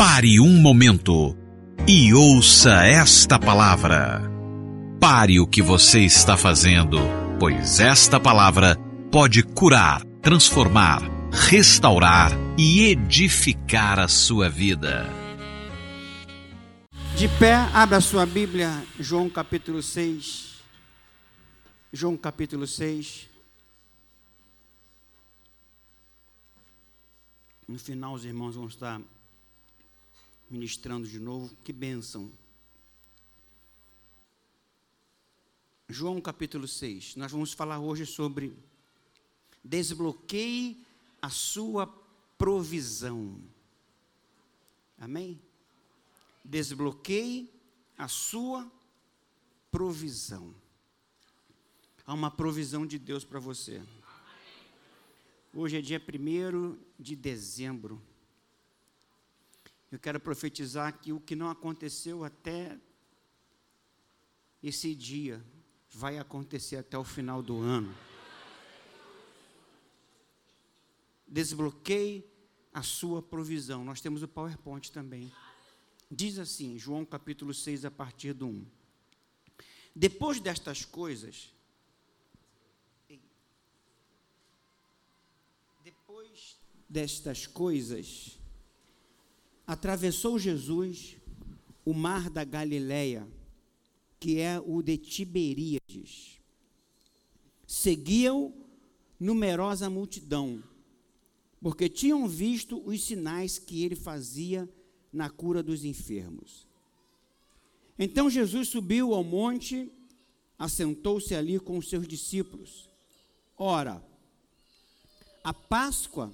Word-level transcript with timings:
Pare 0.00 0.40
um 0.40 0.58
momento 0.62 1.36
e 1.86 2.14
ouça 2.14 2.86
esta 2.86 3.38
palavra. 3.38 4.22
Pare 4.98 5.38
o 5.38 5.46
que 5.46 5.60
você 5.60 6.00
está 6.00 6.38
fazendo, 6.38 6.96
pois 7.38 7.80
esta 7.80 8.18
palavra 8.18 8.78
pode 9.12 9.42
curar, 9.42 10.02
transformar, 10.22 11.02
restaurar 11.30 12.32
e 12.56 12.84
edificar 12.84 13.98
a 13.98 14.08
sua 14.08 14.48
vida. 14.48 15.06
De 17.14 17.28
pé, 17.38 17.56
abra 17.74 18.00
sua 18.00 18.24
Bíblia, 18.24 18.82
João 18.98 19.28
capítulo 19.28 19.82
6. 19.82 20.62
João 21.92 22.16
capítulo 22.16 22.66
6. 22.66 23.28
No 27.68 27.78
final, 27.78 28.14
os 28.14 28.24
irmãos 28.24 28.54
vão 28.54 28.66
estar 28.66 28.98
ministrando 30.50 31.06
de 31.06 31.20
novo. 31.20 31.54
Que 31.64 31.72
bênção. 31.72 32.32
João 35.88 36.20
capítulo 36.20 36.66
6. 36.66 37.16
Nós 37.16 37.30
vamos 37.30 37.52
falar 37.52 37.78
hoje 37.78 38.04
sobre 38.04 38.52
desbloqueie 39.64 40.84
a 41.22 41.30
sua 41.30 41.86
provisão. 42.36 43.40
Amém? 44.98 45.40
Desbloqueie 46.44 47.50
a 47.96 48.08
sua 48.08 48.70
provisão. 49.70 50.54
Há 52.06 52.12
uma 52.12 52.30
provisão 52.30 52.86
de 52.86 52.98
Deus 52.98 53.24
para 53.24 53.38
você. 53.38 53.82
Hoje 55.52 55.76
é 55.76 55.80
dia 55.80 56.00
1 56.00 56.76
de 56.98 57.14
dezembro. 57.14 58.00
Eu 59.90 59.98
quero 59.98 60.20
profetizar 60.20 60.96
que 60.98 61.12
o 61.12 61.20
que 61.20 61.34
não 61.34 61.50
aconteceu 61.50 62.24
até 62.24 62.78
esse 64.62 64.94
dia 64.94 65.44
vai 65.90 66.18
acontecer 66.18 66.76
até 66.76 66.96
o 66.96 67.04
final 67.04 67.42
do 67.42 67.58
ano. 67.58 67.92
Desbloqueie 71.26 72.24
a 72.72 72.82
sua 72.82 73.20
provisão. 73.20 73.84
Nós 73.84 74.00
temos 74.00 74.22
o 74.22 74.28
PowerPoint 74.28 74.92
também. 74.92 75.32
Diz 76.10 76.38
assim, 76.38 76.78
João 76.78 77.04
capítulo 77.04 77.52
6, 77.52 77.84
a 77.84 77.90
partir 77.90 78.32
do 78.32 78.46
1. 78.46 78.66
Depois 79.94 80.40
destas 80.40 80.84
coisas, 80.84 81.52
depois 85.82 86.56
destas 86.88 87.46
coisas, 87.46 88.39
atravessou 89.70 90.36
Jesus 90.36 91.16
o 91.84 91.94
mar 91.94 92.28
da 92.28 92.42
Galileia, 92.42 93.24
que 94.18 94.40
é 94.40 94.58
o 94.58 94.82
de 94.82 94.98
Tiberíades. 94.98 96.40
Seguiam 97.64 98.52
numerosa 99.18 99.88
multidão, 99.88 100.60
porque 101.62 101.88
tinham 101.88 102.26
visto 102.26 102.82
os 102.84 103.00
sinais 103.04 103.60
que 103.60 103.84
ele 103.84 103.94
fazia 103.94 104.68
na 105.12 105.30
cura 105.30 105.62
dos 105.62 105.84
enfermos. 105.84 106.66
Então 107.96 108.28
Jesus 108.28 108.70
subiu 108.70 109.14
ao 109.14 109.22
monte, 109.22 109.88
assentou-se 110.58 111.32
ali 111.32 111.60
com 111.60 111.78
os 111.78 111.88
seus 111.88 112.08
discípulos. 112.08 112.90
Ora, 113.56 114.04
a 115.44 115.54
Páscoa 115.54 116.32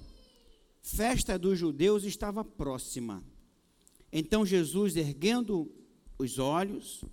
festa 0.87 1.37
dos 1.37 1.59
judeus 1.59 2.03
estava 2.05 2.45
próxima. 2.45 3.23
Então 4.11 4.45
Jesus, 4.45 4.95
erguendo 4.95 5.69
os 6.17 6.39
olhos 6.39 7.03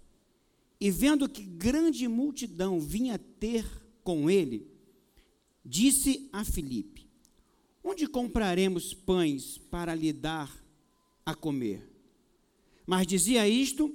e 0.80 0.91
vendo 0.91 1.28
que 1.28 1.42
grande 1.42 2.07
multidão 2.07 2.79
vinha 2.79 3.18
ter 3.18 3.67
com 4.05 4.30
ele, 4.30 4.70
disse 5.64 6.29
a 6.33 6.45
Filipe: 6.45 7.08
Onde 7.83 8.07
compraremos 8.07 8.95
pães 8.95 9.58
para 9.58 9.95
lhe 9.95 10.13
dar 10.13 10.64
a 11.27 11.34
comer? 11.34 11.90
Mas 12.86 13.07
dizia 13.07 13.48
isto 13.48 13.92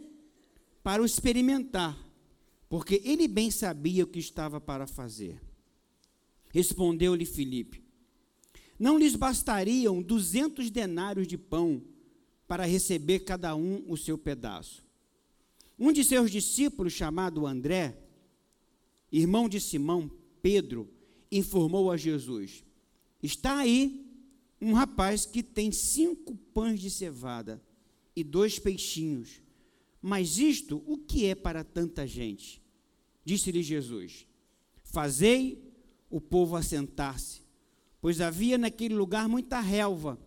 para 0.84 1.01
o 1.01 1.06
experimentar, 1.06 1.97
porque 2.68 3.01
ele 3.06 3.28
bem 3.28 3.50
sabia 3.50 4.03
o 4.03 4.07
que 4.07 4.19
estava 4.19 4.59
para 4.59 4.85
fazer. 4.85 5.41
Respondeu-lhe 6.50 7.25
Filipe: 7.25 7.88
não 8.79 8.97
lhes 8.97 9.16
bastariam 9.16 10.01
duzentos 10.01 10.72
denários 10.72 11.28
de 11.28 11.38
pão 11.38 11.84
para 12.47 12.66
receber 12.66 13.19
cada 13.19 13.53
um 13.56 13.84
o 13.91 13.97
seu 13.97 14.17
pedaço. 14.17 14.88
Um 15.78 15.91
de 15.91 16.03
seus 16.03 16.31
discípulos, 16.31 16.94
chamado 16.94 17.45
André, 17.45 17.97
irmão 19.12 19.50
de 19.50 19.59
Simão, 19.59 20.09
Pedro, 20.41 20.89
informou 21.29 21.91
a 21.91 21.97
Jesus: 21.97 22.63
Está 23.22 23.57
aí 23.57 24.06
um 24.62 24.73
rapaz 24.73 25.25
que 25.25 25.44
tem 25.44 25.72
cinco 25.72 26.35
pães 26.53 26.79
de 26.79 26.89
cevada 26.89 27.62
e 28.16 28.23
dois 28.23 28.57
peixinhos. 28.57 29.41
Mas 30.01 30.38
isto 30.38 30.81
o 30.88 30.97
que 30.97 31.25
é 31.25 31.35
para 31.35 31.63
tanta 31.63 32.07
gente? 32.07 32.62
Disse-lhe 33.25 33.62
Jesus: 33.62 34.25
Fazei 34.84 35.62
o 36.09 36.19
povo 36.22 36.56
assentar-se 36.56 37.49
pois 38.02 38.22
havia 38.22 38.58
naquele 38.58 38.96
lugar 38.96 39.28
muita 39.28 39.60
relva. 39.60 40.20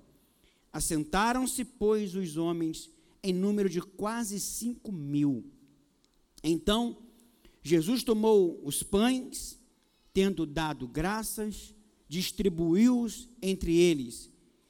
Assentaram-se, 0.73 1.65
pois, 1.65 2.15
os 2.15 2.37
homens 2.37 2.91
em 3.23 3.33
número 3.33 3.69
de 3.69 3.81
quase 3.81 4.41
cinco 4.41 4.91
mil. 4.91 5.45
Então, 6.43 6.97
Jesus 7.63 8.03
tomou 8.03 8.61
os 8.65 8.83
pães, 8.83 9.59
tendo 10.13 10.45
dado 10.45 10.89
graças, 10.89 11.75
distribuiu-os 12.09 13.29
entre 13.41 13.77
eles, 13.77 14.29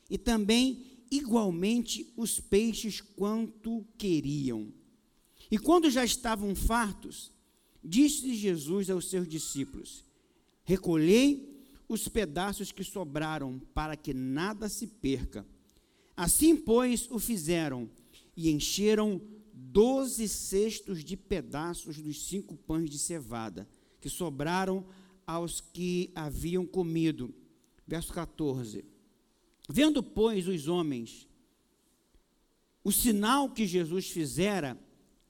e 0.08 0.18
também 0.18 0.86
igualmente 1.10 2.12
os 2.16 2.38
peixes 2.38 3.00
quanto 3.00 3.86
queriam. 3.96 4.72
E 5.50 5.58
quando 5.58 5.90
já 5.90 6.04
estavam 6.04 6.54
fartos, 6.54 7.32
disse 7.82 8.34
Jesus 8.34 8.88
aos 8.90 9.08
seus 9.08 9.26
discípulos: 9.26 10.04
Recolhei 10.64 11.51
os 11.92 12.08
pedaços 12.08 12.72
que 12.72 12.84
sobraram, 12.84 13.60
para 13.74 13.96
que 13.96 14.12
nada 14.14 14.68
se 14.68 14.86
perca. 14.86 15.46
Assim, 16.16 16.56
pois, 16.56 17.10
o 17.10 17.18
fizeram, 17.18 17.88
e 18.36 18.50
encheram 18.50 19.20
doze 19.52 20.28
cestos 20.28 21.04
de 21.04 21.16
pedaços 21.16 21.98
dos 21.98 22.26
cinco 22.26 22.56
pães 22.56 22.90
de 22.90 22.98
cevada, 22.98 23.68
que 24.00 24.08
sobraram 24.08 24.84
aos 25.26 25.60
que 25.60 26.10
haviam 26.14 26.66
comido. 26.66 27.34
Verso 27.86 28.12
14. 28.12 28.84
Vendo, 29.68 30.02
pois, 30.02 30.48
os 30.48 30.68
homens 30.68 31.28
o 32.84 32.90
sinal 32.90 33.48
que 33.50 33.66
Jesus 33.66 34.10
fizera, 34.10 34.78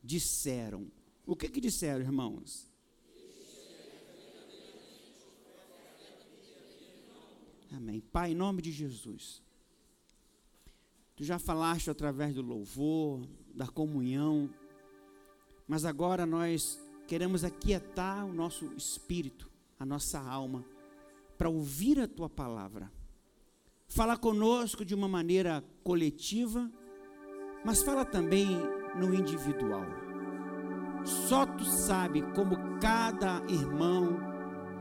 disseram. 0.02 0.90
O 1.26 1.36
que 1.36 1.48
que 1.48 1.60
disseram, 1.60 2.00
irmãos? 2.00 2.68
Amém. 7.75 8.00
Pai, 8.00 8.33
em 8.33 8.34
nome 8.34 8.60
de 8.60 8.71
Jesus. 8.71 9.43
Tu 11.16 11.25
já 11.25 11.38
falaste 11.38 11.91
através 11.91 12.34
do 12.34 12.43
louvor, 12.43 13.27
da 13.55 13.66
comunhão, 13.66 14.50
mas 15.66 15.84
agora 15.84 16.27
nós 16.27 16.78
queremos 17.06 17.44
aquietar 17.44 18.27
o 18.27 18.33
nosso 18.33 18.66
espírito, 18.77 19.50
a 19.78 19.87
nossa 19.87 20.21
alma, 20.21 20.65
para 21.38 21.49
ouvir 21.49 21.99
a 21.99 22.06
tua 22.06 22.28
palavra. 22.28 22.93
Fala 23.89 24.16
conosco 24.16 24.84
de 24.84 24.94
uma 24.94 25.09
maneira 25.09 25.65
coletiva, 25.83 26.71
mas 27.65 27.83
fala 27.83 28.04
também 28.04 28.48
no 28.98 29.15
individual. 29.15 29.84
Só 31.04 31.47
tu 31.47 31.65
sabe 31.65 32.22
como 32.34 32.78
cada 32.80 33.42
irmão, 33.51 34.16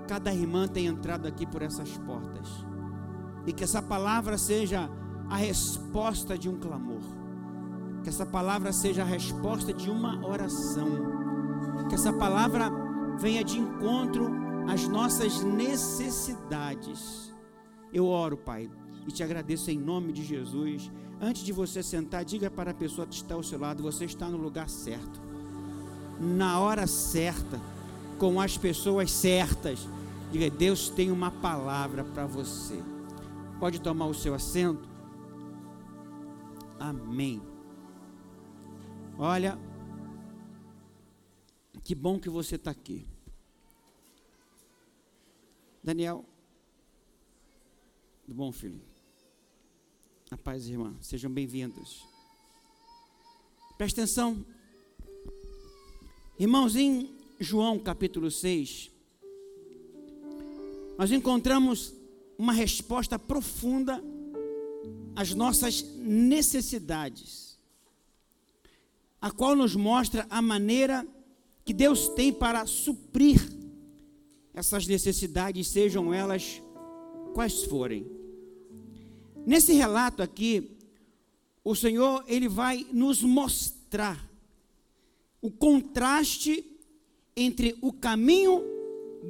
cada 0.08 0.34
irmã 0.34 0.68
tem 0.68 0.88
entrado 0.88 1.28
aqui 1.28 1.46
por 1.46 1.62
essas 1.62 1.98
portas 2.00 2.71
e 3.46 3.54
que 3.54 3.64
essa 3.64 3.82
palavra 3.82 4.38
seja 4.38 4.90
a 5.30 5.36
resposta 5.36 6.38
de 6.38 6.50
um 6.50 6.58
clamor. 6.58 7.02
Que 8.04 8.10
essa 8.10 8.26
palavra 8.26 8.74
seja 8.74 9.04
a 9.04 9.06
resposta 9.06 9.72
de 9.74 9.90
uma 9.90 10.26
oração. 10.28 10.90
Que 11.88 11.96
essa 11.96 12.12
palavra 12.12 12.70
venha 13.20 13.44
de 13.44 13.60
encontro 13.60 14.30
às 14.68 14.88
nossas 14.88 15.42
necessidades. 15.44 17.34
Eu 17.94 18.08
oro, 18.08 18.38
Pai, 18.38 18.70
e 19.08 19.12
te 19.12 19.24
agradeço 19.24 19.70
em 19.70 19.78
nome 19.78 20.12
de 20.14 20.24
Jesus. 20.24 20.92
Antes 21.20 21.44
de 21.44 21.52
você 21.52 21.84
sentar, 21.84 22.26
diga 22.26 22.50
para 22.50 22.72
a 22.72 22.74
pessoa 22.74 23.06
que 23.06 23.16
está 23.16 23.36
ao 23.36 23.44
seu 23.44 23.60
lado: 23.60 23.84
você 23.84 24.06
está 24.06 24.28
no 24.28 24.38
lugar 24.38 24.70
certo, 24.70 25.22
na 26.20 26.60
hora 26.60 26.88
certa, 26.88 27.60
com 28.18 28.40
as 28.40 28.58
pessoas 28.58 29.12
certas. 29.12 29.88
Diga: 30.32 30.50
Deus 30.50 30.90
tem 30.90 31.12
uma 31.12 31.30
palavra 31.30 32.04
para 32.04 32.26
você. 32.26 32.80
Pode 33.62 33.80
tomar 33.80 34.08
o 34.08 34.13
seu 34.16 34.34
assento. 34.34 34.90
Amém. 36.80 37.40
Olha, 39.19 39.56
que 41.84 41.94
bom 41.94 42.19
que 42.19 42.28
você 42.28 42.56
está 42.56 42.72
aqui. 42.72 43.06
Daniel, 45.84 46.25
tudo 48.25 48.36
bom, 48.36 48.52
filho? 48.52 48.81
A 50.31 50.38
paz, 50.38 50.68
irmã, 50.68 50.96
sejam 51.00 51.30
bem-vindos. 51.30 52.04
Preste 53.78 54.02
atenção. 54.02 54.44
Irmãos, 56.40 56.75
em 56.75 57.16
João 57.40 57.78
capítulo 57.78 58.31
6, 58.31 58.90
nós 60.98 61.12
encontramos 61.12 62.00
uma 62.42 62.54
resposta 62.54 63.20
profunda 63.20 64.04
às 65.16 65.32
nossas 65.32 65.84
necessidades, 66.00 67.56
a 69.22 69.30
qual 69.30 69.56
nos 69.56 69.76
mostra 69.76 70.26
a 70.28 70.42
maneira 70.42 71.06
que 71.64 71.72
Deus 71.72 72.10
tem 72.10 72.34
para 72.34 72.66
suprir 72.66 73.40
essas 74.56 74.88
necessidades, 74.88 75.68
sejam 75.68 76.12
elas 76.12 76.60
quais 77.36 77.64
forem. 77.66 78.08
Nesse 79.46 79.74
relato 79.74 80.24
aqui, 80.24 80.72
o 81.64 81.76
Senhor 81.76 82.24
ele 82.26 82.50
vai 82.50 82.88
nos 82.92 83.22
mostrar 83.22 84.28
o 85.40 85.52
contraste 85.52 86.66
entre 87.38 87.78
o 87.84 87.94
caminho 87.94 88.64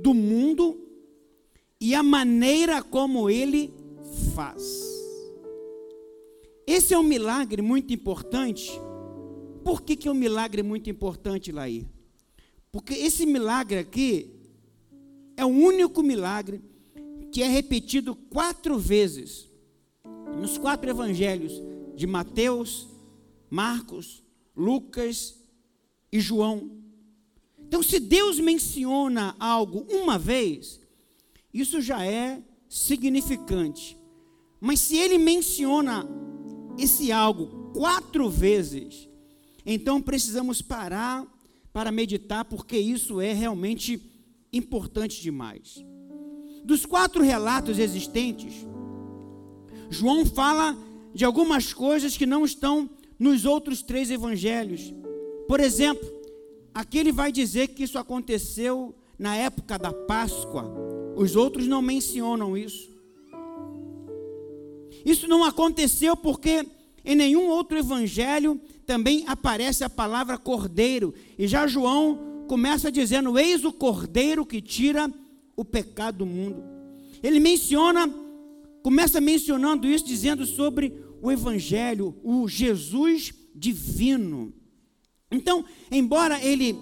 do 0.02 0.14
mundo 0.14 0.91
e 1.82 1.96
a 1.96 2.04
maneira 2.04 2.84
como 2.84 3.28
ele 3.28 3.74
faz. 4.36 4.62
Esse 6.68 6.94
é 6.94 7.00
um 7.00 7.04
milagre 7.04 7.60
muito 7.64 7.92
importante. 7.92 8.72
Por 9.64 9.82
que, 9.82 9.96
que 9.96 10.08
é 10.08 10.12
um 10.12 10.16
milagre 10.16 10.62
muito 10.62 10.92
importante, 10.92 11.52
Laí? 11.52 11.88
Porque 12.72 12.94
esse 12.94 13.26
milagre 13.26 13.80
aqui 13.80 14.32
é 15.36 15.44
o 15.44 15.50
único 15.50 16.04
milagre 16.04 16.62
que 17.32 17.42
é 17.42 17.48
repetido 17.48 18.16
quatro 18.16 18.78
vezes 18.78 19.50
nos 20.40 20.58
quatro 20.60 20.90
evangelhos 20.90 21.54
de 21.96 22.06
Mateus, 22.06 22.88
Marcos, 23.50 24.24
Lucas 24.56 25.36
e 26.12 26.20
João. 26.20 26.70
Então, 27.60 27.82
se 27.82 28.00
Deus 28.00 28.40
menciona 28.40 29.36
algo 29.40 29.86
uma 29.90 30.20
vez, 30.20 30.81
isso 31.54 31.82
já 31.82 32.06
é 32.06 32.42
significante. 32.70 33.98
Mas 34.60 34.80
se 34.80 34.98
ele 34.98 35.18
menciona 35.18 36.08
esse 36.78 37.12
algo 37.12 37.72
quatro 37.74 38.30
vezes, 38.30 39.10
então 39.66 40.02
precisamos 40.02 40.62
parar 40.62 41.26
para 41.74 41.92
meditar, 41.92 42.46
porque 42.46 42.78
isso 42.78 43.22
é 43.22 43.34
realmente 43.34 44.02
importante 44.52 45.22
demais. 45.22 45.84
Dos 46.64 46.86
quatro 46.86 47.24
relatos 47.24 47.80
existentes, 47.80 48.54
João 49.90 50.26
fala 50.26 50.78
de 51.14 51.26
algumas 51.26 51.74
coisas 51.74 52.16
que 52.16 52.26
não 52.26 52.46
estão 52.46 52.90
nos 53.18 53.46
outros 53.46 53.82
três 53.82 54.10
evangelhos. 54.10 54.94
Por 55.48 55.60
exemplo, 55.60 56.08
aqui 56.74 56.98
ele 56.98 57.12
vai 57.12 57.32
dizer 57.32 57.70
que 57.70 57.84
isso 57.84 57.98
aconteceu 57.98 58.96
na 59.18 59.36
época 59.36 59.78
da 59.78 59.92
Páscoa. 59.92 60.91
Os 61.16 61.36
outros 61.36 61.68
não 61.68 61.82
mencionam 61.82 62.58
isso. 62.58 62.90
Isso 65.06 65.28
não 65.28 65.44
aconteceu 65.44 66.16
porque 66.16 66.66
em 67.04 67.16
nenhum 67.16 67.48
outro 67.48 67.78
evangelho 67.78 68.60
também 68.86 69.24
aparece 69.28 69.84
a 69.84 69.90
palavra 69.90 70.38
cordeiro. 70.38 71.14
E 71.38 71.48
já 71.48 71.66
João 71.68 72.46
começa 72.48 72.92
dizendo: 72.92 73.38
Eis 73.38 73.64
o 73.64 73.74
cordeiro 73.74 74.46
que 74.46 74.62
tira 74.62 75.12
o 75.56 75.66
pecado 75.66 76.20
do 76.20 76.26
mundo. 76.26 76.64
Ele 77.24 77.40
menciona, 77.40 78.12
começa 78.84 79.22
mencionando 79.22 79.88
isso, 79.88 80.06
dizendo 80.06 80.46
sobre 80.46 80.94
o 81.22 81.32
evangelho, 81.32 82.16
o 82.24 82.48
Jesus 82.48 83.34
divino. 83.54 84.54
Então, 85.32 85.64
embora 85.92 86.44
ele 86.44 86.76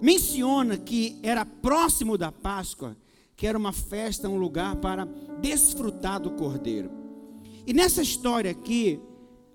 menciona 0.00 0.78
que 0.78 1.18
era 1.22 1.44
próximo 1.44 2.16
da 2.16 2.32
Páscoa, 2.32 2.96
que 3.40 3.46
era 3.46 3.56
uma 3.56 3.72
festa, 3.72 4.28
um 4.28 4.36
lugar 4.36 4.76
para 4.76 5.06
desfrutar 5.40 6.20
do 6.20 6.32
cordeiro. 6.32 6.90
E 7.66 7.72
nessa 7.72 8.02
história 8.02 8.50
aqui, 8.50 9.00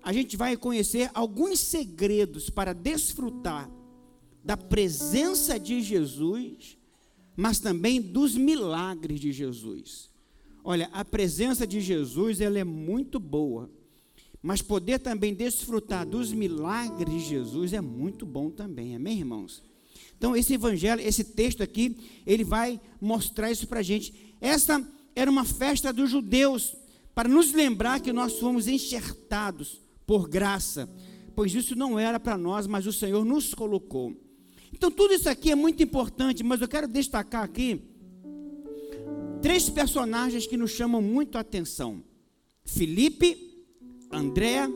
a 0.02 0.12
gente 0.12 0.36
vai 0.36 0.56
conhecer 0.56 1.08
alguns 1.14 1.60
segredos 1.60 2.50
para 2.50 2.72
desfrutar 2.72 3.70
da 4.42 4.56
presença 4.56 5.56
de 5.56 5.80
Jesus, 5.80 6.76
mas 7.36 7.60
também 7.60 8.02
dos 8.02 8.34
milagres 8.34 9.20
de 9.20 9.30
Jesus. 9.30 10.10
Olha, 10.64 10.90
a 10.92 11.04
presença 11.04 11.64
de 11.64 11.80
Jesus, 11.80 12.40
ela 12.40 12.58
é 12.58 12.64
muito 12.64 13.20
boa, 13.20 13.70
mas 14.42 14.60
poder 14.60 14.98
também 14.98 15.32
desfrutar 15.32 16.04
dos 16.04 16.32
milagres 16.32 17.22
de 17.22 17.28
Jesus 17.28 17.72
é 17.72 17.80
muito 17.80 18.26
bom 18.26 18.50
também, 18.50 18.96
amém, 18.96 19.20
irmãos? 19.20 19.62
Então, 20.16 20.34
esse 20.36 20.54
evangelho, 20.54 21.00
esse 21.00 21.22
texto 21.22 21.62
aqui, 21.62 21.96
ele 22.26 22.44
vai 22.44 22.80
mostrar 23.00 23.50
isso 23.50 23.66
para 23.66 23.80
a 23.80 23.82
gente. 23.82 24.14
Essa 24.40 24.82
era 25.14 25.30
uma 25.30 25.44
festa 25.44 25.92
dos 25.92 26.10
judeus, 26.10 26.74
para 27.14 27.28
nos 27.28 27.52
lembrar 27.52 28.00
que 28.00 28.12
nós 28.12 28.38
fomos 28.38 28.68
enxertados 28.68 29.80
por 30.06 30.28
graça, 30.28 30.88
pois 31.34 31.54
isso 31.54 31.74
não 31.74 31.98
era 31.98 32.20
para 32.20 32.36
nós, 32.36 32.66
mas 32.66 32.86
o 32.86 32.92
Senhor 32.92 33.24
nos 33.24 33.54
colocou. 33.54 34.14
Então, 34.72 34.90
tudo 34.90 35.14
isso 35.14 35.28
aqui 35.28 35.50
é 35.50 35.54
muito 35.54 35.82
importante, 35.82 36.42
mas 36.42 36.60
eu 36.60 36.68
quero 36.68 36.86
destacar 36.86 37.42
aqui 37.42 37.80
três 39.40 39.70
personagens 39.70 40.46
que 40.46 40.56
nos 40.56 40.70
chamam 40.70 41.00
muito 41.00 41.38
a 41.38 41.40
atenção: 41.40 42.02
Felipe, 42.64 43.64
André 44.10 44.68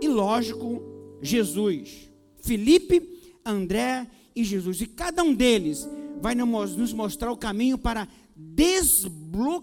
e, 0.00 0.08
lógico, 0.08 0.82
Jesus. 1.20 2.10
Felipe, 2.42 3.08
André 3.44 4.08
e 4.34 4.44
Jesus. 4.44 4.80
E 4.80 4.86
cada 4.86 5.22
um 5.22 5.34
deles 5.34 5.88
vai 6.20 6.34
nos 6.34 6.92
mostrar 6.92 7.30
o 7.32 7.36
caminho 7.36 7.78
para 7.78 8.08
desbloquear 8.36 9.62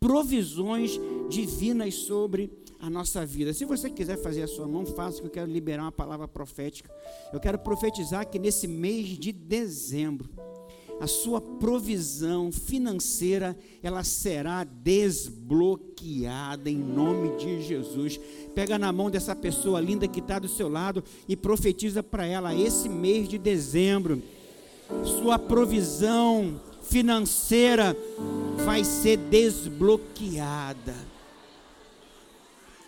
provisões 0.00 1.00
divinas 1.28 1.94
sobre 1.94 2.50
a 2.78 2.90
nossa 2.90 3.24
vida. 3.24 3.52
Se 3.52 3.64
você 3.64 3.88
quiser 3.90 4.16
fazer 4.18 4.42
a 4.42 4.48
sua 4.48 4.68
mão, 4.68 4.84
faça 4.84 5.20
que 5.20 5.26
eu 5.26 5.30
quero 5.30 5.50
liberar 5.50 5.82
uma 5.82 5.92
palavra 5.92 6.28
profética. 6.28 6.90
Eu 7.32 7.40
quero 7.40 7.58
profetizar 7.58 8.28
que 8.28 8.38
nesse 8.38 8.68
mês 8.68 9.08
de 9.18 9.32
dezembro, 9.32 10.28
a 11.00 11.06
sua 11.06 11.40
provisão 11.40 12.50
financeira, 12.50 13.56
ela 13.82 14.02
será 14.02 14.64
desbloqueada 14.64 16.70
em 16.70 16.76
nome 16.76 17.36
de 17.36 17.62
Jesus. 17.62 18.18
Pega 18.54 18.78
na 18.78 18.92
mão 18.92 19.10
dessa 19.10 19.36
pessoa 19.36 19.80
linda 19.80 20.08
que 20.08 20.20
está 20.20 20.38
do 20.38 20.48
seu 20.48 20.68
lado 20.68 21.04
e 21.28 21.36
profetiza 21.36 22.02
para 22.02 22.26
ela 22.26 22.54
esse 22.54 22.88
mês 22.88 23.28
de 23.28 23.36
dezembro. 23.36 24.22
Sua 25.04 25.38
provisão 25.38 26.60
financeira 26.82 27.96
vai 28.64 28.84
ser 28.84 29.16
desbloqueada. 29.16 30.94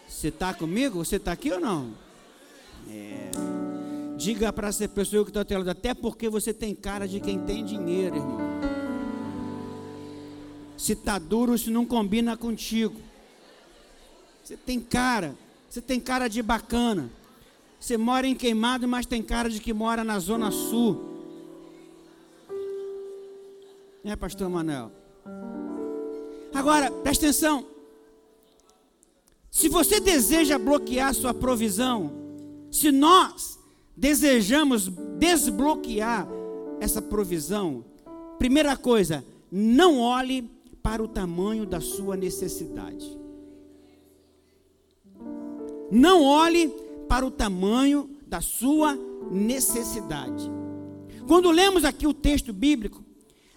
Você 0.08 0.28
está 0.28 0.54
comigo? 0.54 1.04
Você 1.04 1.16
está 1.16 1.32
aqui 1.32 1.52
ou 1.52 1.60
não? 1.60 1.92
É. 2.88 3.57
Diga 4.18 4.52
para 4.52 4.66
essa 4.66 4.88
pessoa 4.88 5.24
que 5.24 5.30
está 5.30 5.54
ao 5.54 5.60
lado, 5.60 5.70
até 5.70 5.94
porque 5.94 6.28
você 6.28 6.52
tem 6.52 6.74
cara 6.74 7.06
de 7.06 7.20
quem 7.20 7.38
tem 7.38 7.64
dinheiro, 7.64 8.16
irmão. 8.16 8.40
Se 10.76 10.94
está 10.94 11.20
duro, 11.20 11.54
isso 11.54 11.70
não 11.70 11.86
combina 11.86 12.36
contigo. 12.36 13.00
Você 14.42 14.56
tem 14.56 14.80
cara, 14.80 15.36
você 15.70 15.80
tem 15.80 16.00
cara 16.00 16.26
de 16.26 16.42
bacana. 16.42 17.08
Você 17.78 17.96
mora 17.96 18.26
em 18.26 18.34
Queimado, 18.34 18.88
mas 18.88 19.06
tem 19.06 19.22
cara 19.22 19.48
de 19.48 19.60
que 19.60 19.72
mora 19.72 20.02
na 20.02 20.18
Zona 20.18 20.50
Sul. 20.50 21.00
É, 24.02 24.16
pastor 24.16 24.48
Manuel? 24.48 24.90
Agora, 26.52 26.90
presta 26.90 27.26
atenção. 27.26 27.64
Se 29.48 29.68
você 29.68 30.00
deseja 30.00 30.58
bloquear 30.58 31.14
sua 31.14 31.32
provisão, 31.32 32.12
se 32.68 32.90
nós 32.90 33.57
desejamos 33.98 34.88
desbloquear 35.18 36.28
essa 36.80 37.02
provisão, 37.02 37.84
primeira 38.38 38.76
coisa, 38.76 39.24
não 39.50 39.98
olhe 39.98 40.48
para 40.80 41.02
o 41.02 41.08
tamanho 41.08 41.66
da 41.66 41.80
sua 41.80 42.16
necessidade. 42.16 43.18
Não 45.90 46.22
olhe 46.22 46.68
para 47.08 47.26
o 47.26 47.30
tamanho 47.30 48.08
da 48.26 48.40
sua 48.40 48.96
necessidade. 49.32 50.48
Quando 51.26 51.50
lemos 51.50 51.84
aqui 51.84 52.06
o 52.06 52.14
texto 52.14 52.52
bíblico, 52.52 53.02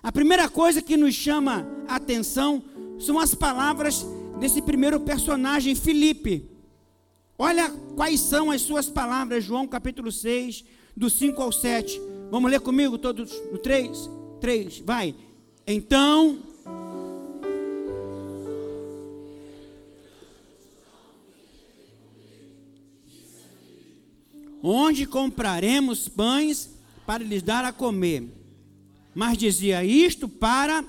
a 0.02 0.12
primeira 0.12 0.50
coisa 0.50 0.82
que 0.82 0.98
nos 0.98 1.14
chama 1.14 1.68
a 1.88 1.98
atenção 1.98 2.64
são 2.98 3.20
as 3.20 3.36
palavras 3.36 4.06
desse 4.40 4.62
primeiro 4.62 5.00
personagem, 5.00 5.76
Filipe. 5.76 6.51
Olha 7.44 7.72
quais 7.96 8.20
são 8.20 8.52
as 8.52 8.62
suas 8.62 8.88
palavras, 8.88 9.44
João 9.44 9.68
capítulo 9.68 10.12
6, 10.12 10.64
do 10.96 11.10
5 11.10 11.42
ao 11.42 11.52
7. 11.52 12.00
Vamos 12.30 12.52
ler 12.52 12.60
comigo 12.60 13.00
todos 13.00 13.32
no 13.52 13.58
3? 13.58 14.08
3, 14.40 14.78
vai. 14.82 15.16
Então. 15.66 16.38
Onde 24.62 25.08
compraremos 25.08 26.08
pães 26.08 26.70
para 27.08 27.24
lhes 27.24 27.42
dar 27.42 27.66
a 27.66 27.74
comer? 27.74 28.30
Mas 29.16 29.36
dizia 29.36 29.84
isto 29.84 30.30
para. 30.30 30.86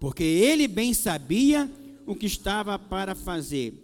Porque 0.00 0.24
ele 0.24 0.66
bem 0.66 0.94
sabia 0.94 1.70
o 2.06 2.14
que 2.14 2.24
estava 2.24 2.78
para 2.78 3.14
fazer. 3.14 3.83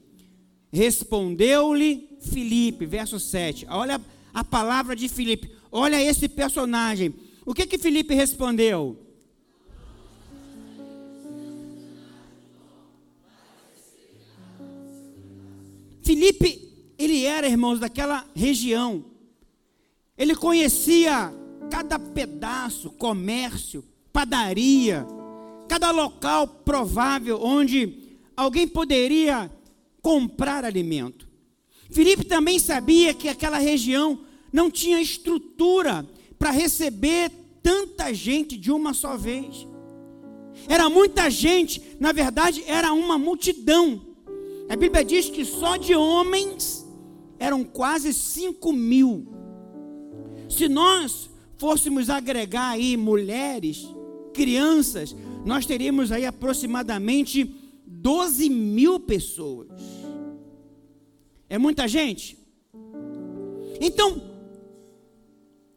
Respondeu-lhe 0.72 2.08
Filipe, 2.20 2.86
verso 2.86 3.18
7. 3.18 3.66
Olha 3.68 4.00
a 4.32 4.44
palavra 4.44 4.94
de 4.94 5.08
Filipe. 5.08 5.50
Olha 5.70 6.02
esse 6.02 6.28
personagem. 6.28 7.14
O 7.44 7.54
que 7.54 7.66
que 7.66 7.78
Filipe 7.78 8.14
respondeu? 8.14 8.96
Filipe, 16.02 16.68
ele 16.98 17.24
era, 17.24 17.48
irmãos, 17.48 17.78
daquela 17.78 18.26
região. 18.34 19.04
Ele 20.18 20.34
conhecia 20.34 21.32
cada 21.70 21.98
pedaço, 21.98 22.90
comércio, 22.90 23.84
padaria, 24.12 25.06
cada 25.68 25.92
local 25.92 26.46
provável 26.46 27.40
onde 27.40 28.18
alguém 28.36 28.66
poderia 28.66 29.50
comprar 30.02 30.64
alimento. 30.64 31.28
Filipe 31.90 32.24
também 32.24 32.58
sabia 32.58 33.12
que 33.12 33.28
aquela 33.28 33.58
região 33.58 34.20
não 34.52 34.70
tinha 34.70 35.00
estrutura 35.00 36.06
para 36.38 36.50
receber 36.50 37.30
tanta 37.62 38.12
gente 38.14 38.56
de 38.56 38.70
uma 38.70 38.94
só 38.94 39.16
vez. 39.16 39.66
Era 40.68 40.88
muita 40.88 41.30
gente, 41.30 41.82
na 41.98 42.12
verdade, 42.12 42.62
era 42.66 42.92
uma 42.92 43.18
multidão. 43.18 44.00
A 44.68 44.76
Bíblia 44.76 45.04
diz 45.04 45.28
que 45.28 45.44
só 45.44 45.76
de 45.76 45.94
homens 45.94 46.86
eram 47.38 47.64
quase 47.64 48.12
5 48.12 48.72
mil. 48.72 49.26
Se 50.48 50.68
nós 50.68 51.30
fôssemos 51.58 52.08
agregar 52.08 52.70
aí 52.70 52.96
mulheres, 52.96 53.86
crianças, 54.32 55.14
nós 55.44 55.66
teríamos 55.66 56.12
aí 56.12 56.24
aproximadamente 56.24 57.54
12 57.86 58.48
mil 58.48 59.00
pessoas. 59.00 59.68
É 61.50 61.58
muita 61.58 61.88
gente? 61.88 62.38
Então, 63.80 64.22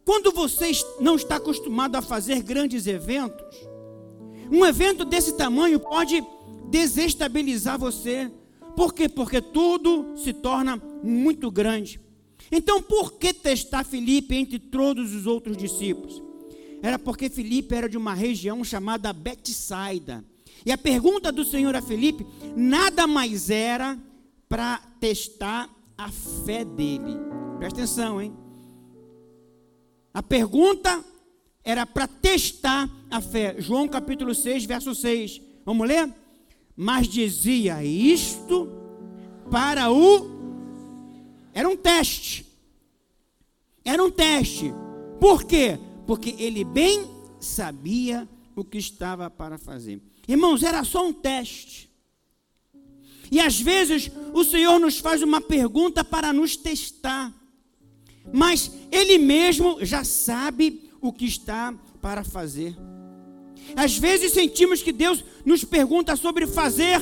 quando 0.06 0.32
você 0.32 0.72
não 1.00 1.16
está 1.16 1.38
acostumado 1.38 1.96
a 1.96 2.02
fazer 2.02 2.44
grandes 2.44 2.86
eventos, 2.86 3.44
um 4.52 4.64
evento 4.64 5.04
desse 5.04 5.36
tamanho 5.36 5.80
pode 5.80 6.24
desestabilizar 6.70 7.80
você. 7.80 8.32
Por 8.76 8.94
quê? 8.94 9.10
Porque 9.10 9.42
tudo 9.42 10.14
se 10.16 10.32
torna 10.32 10.82
muito 11.04 11.50
grande. 11.50 12.00
Então, 12.52 12.82
por 12.82 13.14
que 13.14 13.34
testar 13.34 13.84
Filipe 13.84 14.36
entre 14.36 14.60
todos 14.60 15.14
os 15.14 15.26
outros 15.26 15.58
discípulos? 15.58 16.22
Era 16.84 17.00
porque 17.00 17.30
Filipe 17.30 17.74
era 17.74 17.90
de 17.90 17.98
uma 17.98 18.14
região 18.14 18.64
chamada 18.64 19.12
Betsaida. 19.12 20.24
E 20.66 20.72
a 20.72 20.78
pergunta 20.78 21.32
do 21.32 21.44
Senhor 21.44 21.76
a 21.76 21.82
Filipe 21.82 22.26
nada 22.56 23.08
mais 23.08 23.50
era 23.50 23.98
para 24.54 24.78
testar 25.00 25.68
a 25.98 26.12
fé 26.12 26.64
dele. 26.64 27.18
Presta 27.58 27.80
atenção, 27.80 28.22
hein? 28.22 28.32
A 30.14 30.22
pergunta 30.22 31.04
era 31.64 31.88
para 31.88 32.08
testar 32.08 32.88
a 33.10 33.20
fé. 33.20 33.56
João 33.58 33.88
capítulo 33.88 34.36
6, 34.36 34.66
verso 34.66 34.94
6. 34.94 35.42
Vamos 35.66 35.88
ler? 35.88 36.08
Mas 36.76 37.08
dizia 37.08 37.84
isto 37.84 38.70
para 39.50 39.92
o. 39.92 40.30
Era 41.52 41.68
um 41.68 41.76
teste. 41.76 42.46
Era 43.84 44.04
um 44.04 44.12
teste. 44.12 44.72
Por 45.20 45.46
quê? 45.46 45.80
Porque 46.06 46.36
ele 46.38 46.64
bem 46.64 47.10
sabia 47.40 48.30
o 48.56 48.64
que 48.64 48.78
estava 48.78 49.32
para 49.32 49.58
fazer. 49.58 50.00
Irmãos, 50.28 50.62
era 50.62 50.84
só 50.84 51.08
um 51.08 51.12
teste. 51.12 51.92
E 53.34 53.40
às 53.40 53.60
vezes 53.60 54.12
o 54.32 54.44
Senhor 54.44 54.78
nos 54.78 55.00
faz 55.00 55.24
uma 55.24 55.42
pergunta 55.42 56.04
para 56.04 56.32
nos 56.32 56.56
testar. 56.56 57.34
Mas 58.32 58.70
Ele 58.92 59.18
mesmo 59.18 59.84
já 59.84 60.04
sabe 60.04 60.92
o 61.02 61.12
que 61.12 61.26
está 61.26 61.74
para 62.00 62.24
fazer. 62.24 62.78
Às 63.76 63.98
vezes 63.98 64.34
sentimos 64.34 64.84
que 64.84 64.92
Deus 64.92 65.26
nos 65.44 65.64
pergunta 65.64 66.16
sobre 66.16 66.46
fazer 66.46 67.02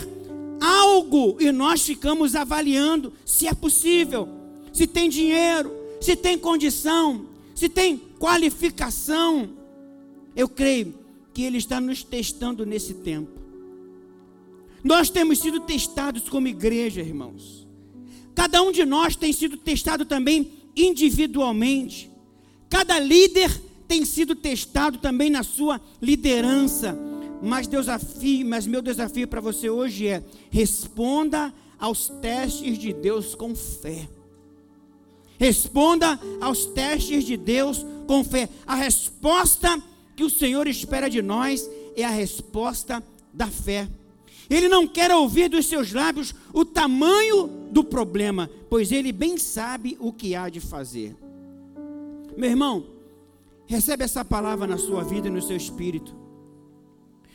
algo 0.61 1.35
e 1.37 1.51
nós 1.51 1.81
ficamos 1.81 2.33
avaliando 2.33 3.11
se 3.25 3.45
é 3.45 3.53
possível, 3.53 4.29
se 4.71 4.87
tem 4.87 5.09
dinheiro, 5.09 5.69
se 5.99 6.15
tem 6.15 6.37
condição, 6.37 7.25
se 7.53 7.67
tem 7.67 7.97
qualificação. 8.17 9.49
Eu 10.33 10.47
creio 10.47 10.97
que 11.33 11.43
Ele 11.43 11.57
está 11.57 11.81
nos 11.81 12.05
testando 12.05 12.65
nesse 12.65 12.93
tempo. 12.93 13.40
Nós 14.83 15.09
temos 15.09 15.39
sido 15.39 15.59
testados 15.59 16.27
como 16.27 16.47
igreja, 16.47 17.01
irmãos. 17.01 17.67
Cada 18.33 18.61
um 18.61 18.71
de 18.71 18.85
nós 18.85 19.15
tem 19.15 19.31
sido 19.31 19.57
testado 19.57 20.05
também 20.05 20.51
individualmente. 20.75 22.09
Cada 22.69 22.97
líder 22.99 23.51
tem 23.87 24.05
sido 24.05 24.35
testado 24.35 24.97
também 24.97 25.29
na 25.29 25.43
sua 25.43 25.81
liderança. 26.01 26.97
Mas, 27.41 27.67
mas 28.45 28.67
meu 28.67 28.81
desafio 28.81 29.27
para 29.27 29.41
você 29.41 29.69
hoje 29.69 30.07
é: 30.07 30.23
responda 30.49 31.53
aos 31.79 32.07
testes 32.21 32.77
de 32.77 32.93
Deus 32.93 33.35
com 33.35 33.55
fé. 33.55 34.07
Responda 35.37 36.19
aos 36.39 36.67
testes 36.67 37.25
de 37.25 37.35
Deus 37.35 37.85
com 38.07 38.23
fé. 38.23 38.47
A 38.65 38.75
resposta 38.75 39.81
que 40.15 40.23
o 40.23 40.29
Senhor 40.29 40.67
espera 40.67 41.09
de 41.09 41.21
nós 41.21 41.67
é 41.95 42.03
a 42.03 42.09
resposta 42.09 43.03
da 43.33 43.47
fé. 43.47 43.89
Ele 44.51 44.67
não 44.67 44.85
quer 44.85 45.09
ouvir 45.15 45.47
dos 45.47 45.65
seus 45.65 45.93
lábios 45.93 46.35
o 46.53 46.65
tamanho 46.65 47.47
do 47.71 47.85
problema, 47.85 48.49
pois 48.69 48.91
ele 48.91 49.13
bem 49.13 49.37
sabe 49.37 49.97
o 49.97 50.11
que 50.11 50.35
há 50.35 50.49
de 50.49 50.59
fazer. 50.59 51.15
Meu 52.35 52.49
irmão, 52.49 52.85
recebe 53.65 54.03
essa 54.03 54.25
palavra 54.25 54.67
na 54.67 54.77
sua 54.77 55.05
vida 55.05 55.29
e 55.29 55.31
no 55.31 55.41
seu 55.41 55.55
espírito. 55.55 56.13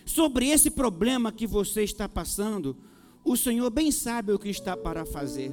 Sobre 0.05 0.51
esse 0.51 0.71
problema 0.71 1.33
que 1.33 1.47
você 1.47 1.83
está 1.83 2.07
passando, 2.07 2.77
o 3.25 3.35
Senhor 3.35 3.71
bem 3.71 3.91
sabe 3.91 4.33
o 4.33 4.39
que 4.39 4.51
está 4.51 4.77
para 4.77 5.07
fazer. 5.07 5.51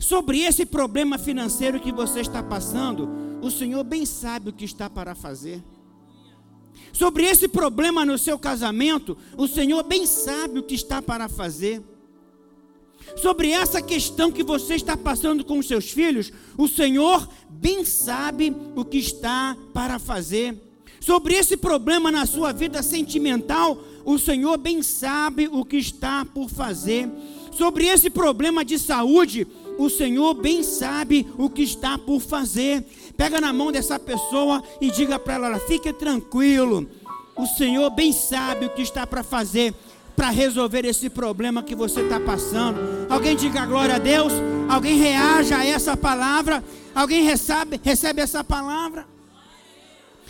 Sobre 0.00 0.40
esse 0.40 0.66
problema 0.66 1.16
financeiro 1.16 1.78
que 1.78 1.92
você 1.92 2.20
está 2.22 2.42
passando, 2.42 3.08
o 3.40 3.52
Senhor 3.52 3.84
bem 3.84 4.04
sabe 4.04 4.50
o 4.50 4.52
que 4.52 4.64
está 4.64 4.90
para 4.90 5.14
fazer. 5.14 5.62
Sobre 6.98 7.26
esse 7.26 7.46
problema 7.46 8.04
no 8.04 8.18
seu 8.18 8.36
casamento, 8.36 9.16
o 9.36 9.46
Senhor 9.46 9.84
bem 9.84 10.04
sabe 10.04 10.58
o 10.58 10.64
que 10.64 10.74
está 10.74 11.00
para 11.00 11.28
fazer. 11.28 11.80
Sobre 13.14 13.52
essa 13.52 13.80
questão 13.80 14.32
que 14.32 14.42
você 14.42 14.74
está 14.74 14.96
passando 14.96 15.44
com 15.44 15.60
os 15.60 15.68
seus 15.68 15.92
filhos, 15.92 16.32
o 16.56 16.66
Senhor 16.66 17.28
bem 17.48 17.84
sabe 17.84 18.52
o 18.74 18.84
que 18.84 18.98
está 18.98 19.56
para 19.72 20.00
fazer. 20.00 20.60
Sobre 20.98 21.34
esse 21.34 21.56
problema 21.56 22.10
na 22.10 22.26
sua 22.26 22.50
vida 22.50 22.82
sentimental, 22.82 23.80
o 24.04 24.18
Senhor 24.18 24.58
bem 24.58 24.82
sabe 24.82 25.46
o 25.46 25.64
que 25.64 25.76
está 25.76 26.24
por 26.24 26.50
fazer. 26.50 27.08
Sobre 27.52 27.86
esse 27.86 28.10
problema 28.10 28.64
de 28.64 28.76
saúde, 28.76 29.46
o 29.78 29.88
Senhor 29.88 30.34
bem 30.34 30.64
sabe 30.64 31.24
o 31.38 31.48
que 31.48 31.62
está 31.62 31.96
por 31.96 32.20
fazer. 32.20 32.84
Pega 33.18 33.40
na 33.40 33.52
mão 33.52 33.72
dessa 33.72 33.98
pessoa 33.98 34.62
e 34.80 34.92
diga 34.92 35.18
para 35.18 35.34
ela: 35.34 35.58
fique 35.58 35.92
tranquilo. 35.92 36.88
O 37.36 37.46
Senhor 37.46 37.90
bem 37.90 38.12
sabe 38.12 38.66
o 38.66 38.70
que 38.70 38.80
está 38.80 39.06
para 39.06 39.22
fazer 39.22 39.74
para 40.16 40.30
resolver 40.30 40.84
esse 40.84 41.08
problema 41.08 41.62
que 41.62 41.76
você 41.76 42.00
está 42.00 42.18
passando. 42.18 42.78
Alguém 43.08 43.36
diga 43.36 43.64
glória 43.66 43.94
a 43.94 43.98
Deus. 43.98 44.32
Alguém 44.68 44.98
reaja 44.98 45.58
a 45.58 45.64
essa 45.64 45.96
palavra. 45.96 46.62
Alguém 46.92 47.22
recebe, 47.22 47.80
recebe 47.82 48.20
essa 48.20 48.42
palavra. 48.42 49.06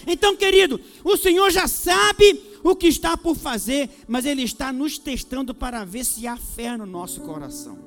Então, 0.06 0.36
querido, 0.36 0.78
o 1.02 1.16
Senhor 1.16 1.50
já 1.50 1.66
sabe 1.66 2.42
o 2.62 2.76
que 2.76 2.86
está 2.86 3.16
por 3.16 3.34
fazer, 3.34 3.88
mas 4.06 4.26
Ele 4.26 4.42
está 4.42 4.72
nos 4.72 4.98
testando 4.98 5.54
para 5.54 5.84
ver 5.84 6.04
se 6.04 6.26
há 6.26 6.36
fé 6.36 6.76
no 6.76 6.84
nosso 6.84 7.22
coração. 7.22 7.78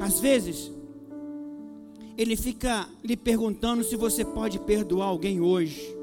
Às 0.00 0.20
vezes, 0.20 0.70
Ele 2.16 2.36
fica 2.36 2.88
lhe 3.02 3.16
perguntando 3.16 3.82
se 3.82 3.96
você 3.96 4.24
pode 4.24 4.58
perdoar 4.58 5.06
alguém 5.06 5.40
hoje, 5.40 5.96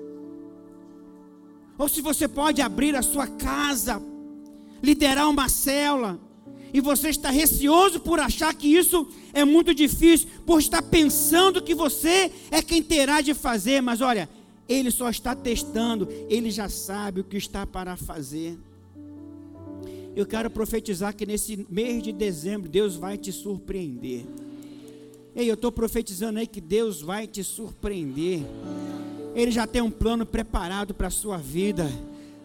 ou 1.78 1.88
se 1.88 2.02
você 2.02 2.28
pode 2.28 2.62
abrir 2.62 2.96
a 2.96 3.02
sua 3.02 3.28
casa 3.28 4.02
liderar 4.82 5.30
uma 5.30 5.48
célula, 5.48 6.20
e 6.74 6.80
você 6.80 7.10
está 7.10 7.30
receoso 7.30 8.00
por 8.00 8.20
achar 8.20 8.54
que 8.54 8.68
isso 8.68 9.08
é 9.34 9.44
muito 9.44 9.74
difícil, 9.74 10.28
por 10.46 10.60
estar 10.60 10.82
pensando 10.82 11.62
que 11.62 11.74
você 11.74 12.32
é 12.52 12.62
quem 12.62 12.82
terá 12.82 13.22
de 13.22 13.34
fazer, 13.34 13.82
mas 13.82 14.02
olha, 14.02 14.30
ele 14.68 14.92
só 14.92 15.10
está 15.10 15.34
testando, 15.36 16.08
ele 16.30 16.52
já 16.52 16.70
sabe 16.70 17.22
o 17.22 17.24
que 17.24 17.38
está 17.38 17.66
para 17.66 17.96
fazer. 17.96 18.58
Eu 20.16 20.26
quero 20.26 20.50
profetizar 20.50 21.16
que 21.16 21.26
nesse 21.26 21.66
mês 21.70 22.04
de 22.04 22.12
dezembro 22.12 22.70
Deus 22.70 22.96
vai 22.96 23.18
te 23.18 23.32
surpreender. 23.32 24.26
Ei, 25.40 25.50
eu 25.50 25.54
estou 25.54 25.72
profetizando 25.72 26.38
aí 26.38 26.46
que 26.46 26.60
Deus 26.60 27.02
vai 27.02 27.26
te 27.26 27.46
surpreender. 27.46 28.42
Ele 29.34 29.50
já 29.52 29.66
tem 29.66 29.82
um 29.82 29.90
plano 29.90 30.26
preparado 30.26 30.94
para 30.94 31.08
a 31.08 31.10
sua 31.10 31.38
vida. 31.38 31.90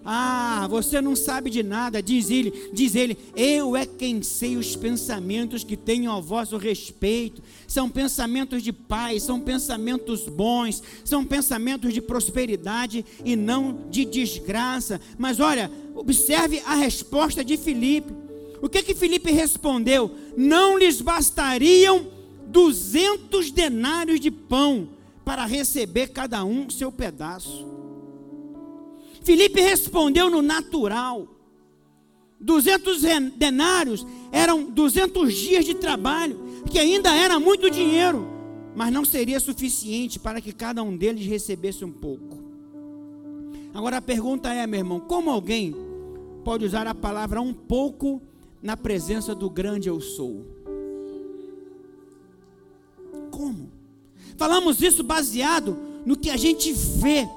Ah, 0.04 0.68
você 0.70 1.00
não 1.00 1.16
sabe 1.16 1.50
de 1.50 1.60
nada, 1.64 2.00
diz 2.00 2.30
ele, 2.30 2.70
diz 2.72 2.94
ele, 2.94 3.18
eu 3.34 3.74
é 3.74 3.84
quem 3.84 4.22
sei 4.22 4.56
os 4.56 4.76
pensamentos 4.76 5.64
que 5.64 5.76
tenho 5.76 6.08
ao 6.08 6.22
vosso 6.22 6.56
respeito. 6.56 7.42
São 7.66 7.90
pensamentos 7.90 8.62
de 8.62 8.72
paz, 8.72 9.24
são 9.24 9.40
pensamentos 9.40 10.28
bons, 10.28 10.80
são 11.04 11.24
pensamentos 11.24 11.92
de 11.92 12.00
prosperidade 12.00 13.04
e 13.24 13.34
não 13.34 13.88
de 13.90 14.04
desgraça. 14.04 15.00
Mas 15.18 15.40
olha, 15.40 15.68
observe 15.96 16.62
a 16.64 16.76
resposta 16.76 17.44
de 17.44 17.56
Filipe. 17.56 18.12
O 18.62 18.68
que 18.68 18.84
que 18.84 18.94
Filipe 18.94 19.32
respondeu? 19.32 20.12
Não 20.36 20.78
lhes 20.78 21.00
bastariam 21.00 22.13
duzentos 22.54 23.50
denários 23.50 24.20
de 24.20 24.30
pão 24.30 24.90
para 25.24 25.44
receber 25.44 26.06
cada 26.08 26.44
um 26.44 26.70
seu 26.70 26.92
pedaço. 26.92 27.66
Filipe 29.24 29.60
respondeu 29.60 30.30
no 30.30 30.40
natural. 30.40 31.26
200 32.40 33.02
denários 33.36 34.06
eram 34.30 34.70
200 34.70 35.34
dias 35.34 35.64
de 35.64 35.74
trabalho, 35.74 36.62
que 36.70 36.78
ainda 36.78 37.12
era 37.12 37.40
muito 37.40 37.68
dinheiro, 37.68 38.24
mas 38.76 38.92
não 38.92 39.04
seria 39.04 39.40
suficiente 39.40 40.20
para 40.20 40.40
que 40.40 40.52
cada 40.52 40.80
um 40.80 40.96
deles 40.96 41.26
recebesse 41.26 41.84
um 41.84 41.90
pouco. 41.90 42.44
Agora 43.72 43.96
a 43.96 44.02
pergunta 44.02 44.54
é, 44.54 44.64
meu 44.64 44.78
irmão, 44.78 45.00
como 45.00 45.28
alguém 45.28 45.74
pode 46.44 46.64
usar 46.64 46.86
a 46.86 46.94
palavra 46.94 47.40
um 47.40 47.52
pouco 47.52 48.22
na 48.62 48.76
presença 48.76 49.34
do 49.34 49.50
grande 49.50 49.88
eu 49.88 50.00
sou? 50.00 50.53
Como? 53.34 53.70
Falamos 54.36 54.80
isso 54.80 55.02
baseado 55.02 55.76
no 56.06 56.16
que 56.16 56.30
a 56.30 56.36
gente 56.36 56.72
vê 56.72 57.28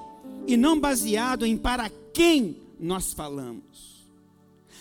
e 0.45 0.55
não 0.55 0.79
baseado 0.79 1.45
em 1.45 1.57
para 1.57 1.89
quem 2.13 2.57
nós 2.79 3.13
falamos. 3.13 4.07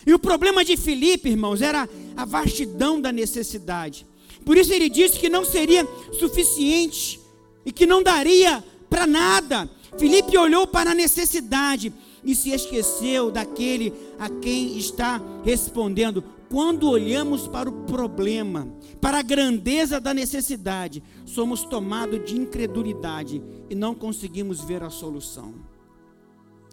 E 0.05 0.13
o 0.13 0.19
problema 0.19 0.63
de 0.63 0.77
Filipe, 0.77 1.29
irmãos, 1.29 1.61
era 1.61 1.89
a 2.15 2.23
vastidão 2.23 3.01
da 3.01 3.11
necessidade. 3.11 4.05
Por 4.45 4.55
isso 4.55 4.71
ele 4.71 4.89
disse 4.89 5.19
que 5.19 5.27
não 5.27 5.43
seria 5.43 5.87
suficiente 6.17 7.19
e 7.65 7.71
que 7.71 7.85
não 7.85 8.03
daria 8.03 8.63
para 8.89 9.07
nada. 9.07 9.69
Filipe 9.97 10.37
olhou 10.37 10.67
para 10.67 10.91
a 10.91 10.95
necessidade 10.95 11.91
e 12.23 12.35
se 12.35 12.51
esqueceu 12.51 13.31
daquele 13.31 13.91
a 14.19 14.29
quem 14.29 14.77
está 14.77 15.19
respondendo. 15.43 16.23
Quando 16.49 16.89
olhamos 16.89 17.45
para 17.45 17.69
o 17.69 17.83
problema, 17.83 18.67
para 19.01 19.19
a 19.19 19.21
grandeza 19.21 19.99
da 19.99 20.13
necessidade, 20.13 21.03
somos 21.25 21.63
tomados 21.63 22.23
de 22.23 22.37
incredulidade 22.37 23.43
e 23.69 23.75
não 23.75 23.93
conseguimos 23.93 24.61
ver 24.61 24.81
a 24.81 24.89
solução. 24.89 25.53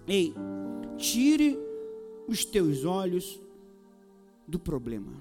Ei, 0.06 0.32
tire 0.96 1.58
os 2.28 2.44
teus 2.44 2.84
olhos 2.84 3.40
do 4.46 4.60
problema. 4.60 5.12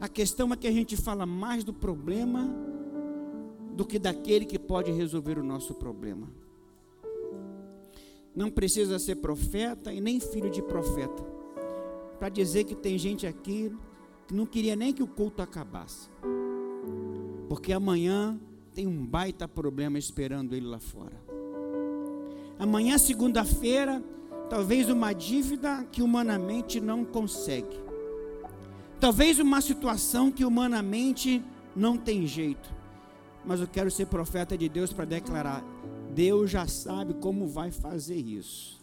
A 0.00 0.08
questão 0.08 0.52
é 0.52 0.56
que 0.56 0.66
a 0.66 0.72
gente 0.72 0.96
fala 0.96 1.26
mais 1.26 1.64
do 1.64 1.74
problema 1.74 2.48
do 3.74 3.84
que 3.84 3.98
daquele 3.98 4.46
que 4.46 4.58
pode 4.58 4.90
resolver 4.90 5.38
o 5.38 5.44
nosso 5.44 5.74
problema. 5.74 6.28
Não 8.34 8.50
precisa 8.50 8.98
ser 8.98 9.16
profeta 9.16 9.92
e 9.92 10.00
nem 10.00 10.18
filho 10.18 10.48
de 10.48 10.62
profeta 10.62 11.37
para 12.18 12.28
dizer 12.28 12.64
que 12.64 12.74
tem 12.74 12.98
gente 12.98 13.26
aqui 13.26 13.72
que 14.26 14.34
não 14.34 14.44
queria 14.44 14.76
nem 14.76 14.92
que 14.92 15.02
o 15.02 15.06
culto 15.06 15.40
acabasse. 15.40 16.10
Porque 17.48 17.72
amanhã 17.72 18.38
tem 18.74 18.86
um 18.86 19.04
baita 19.04 19.48
problema 19.48 19.98
esperando 19.98 20.54
ele 20.54 20.66
lá 20.66 20.78
fora. 20.78 21.16
Amanhã, 22.58 22.98
segunda-feira, 22.98 24.02
talvez 24.50 24.88
uma 24.88 25.12
dívida 25.12 25.84
que 25.90 26.02
humanamente 26.02 26.80
não 26.80 27.04
consegue. 27.04 27.78
Talvez 29.00 29.38
uma 29.38 29.60
situação 29.60 30.30
que 30.30 30.44
humanamente 30.44 31.42
não 31.74 31.96
tem 31.96 32.26
jeito. 32.26 32.68
Mas 33.44 33.60
eu 33.60 33.68
quero 33.68 33.90
ser 33.90 34.06
profeta 34.06 34.58
de 34.58 34.68
Deus 34.68 34.92
para 34.92 35.04
declarar: 35.04 35.64
Deus 36.12 36.50
já 36.50 36.66
sabe 36.66 37.14
como 37.14 37.46
vai 37.46 37.70
fazer 37.70 38.16
isso. 38.16 38.77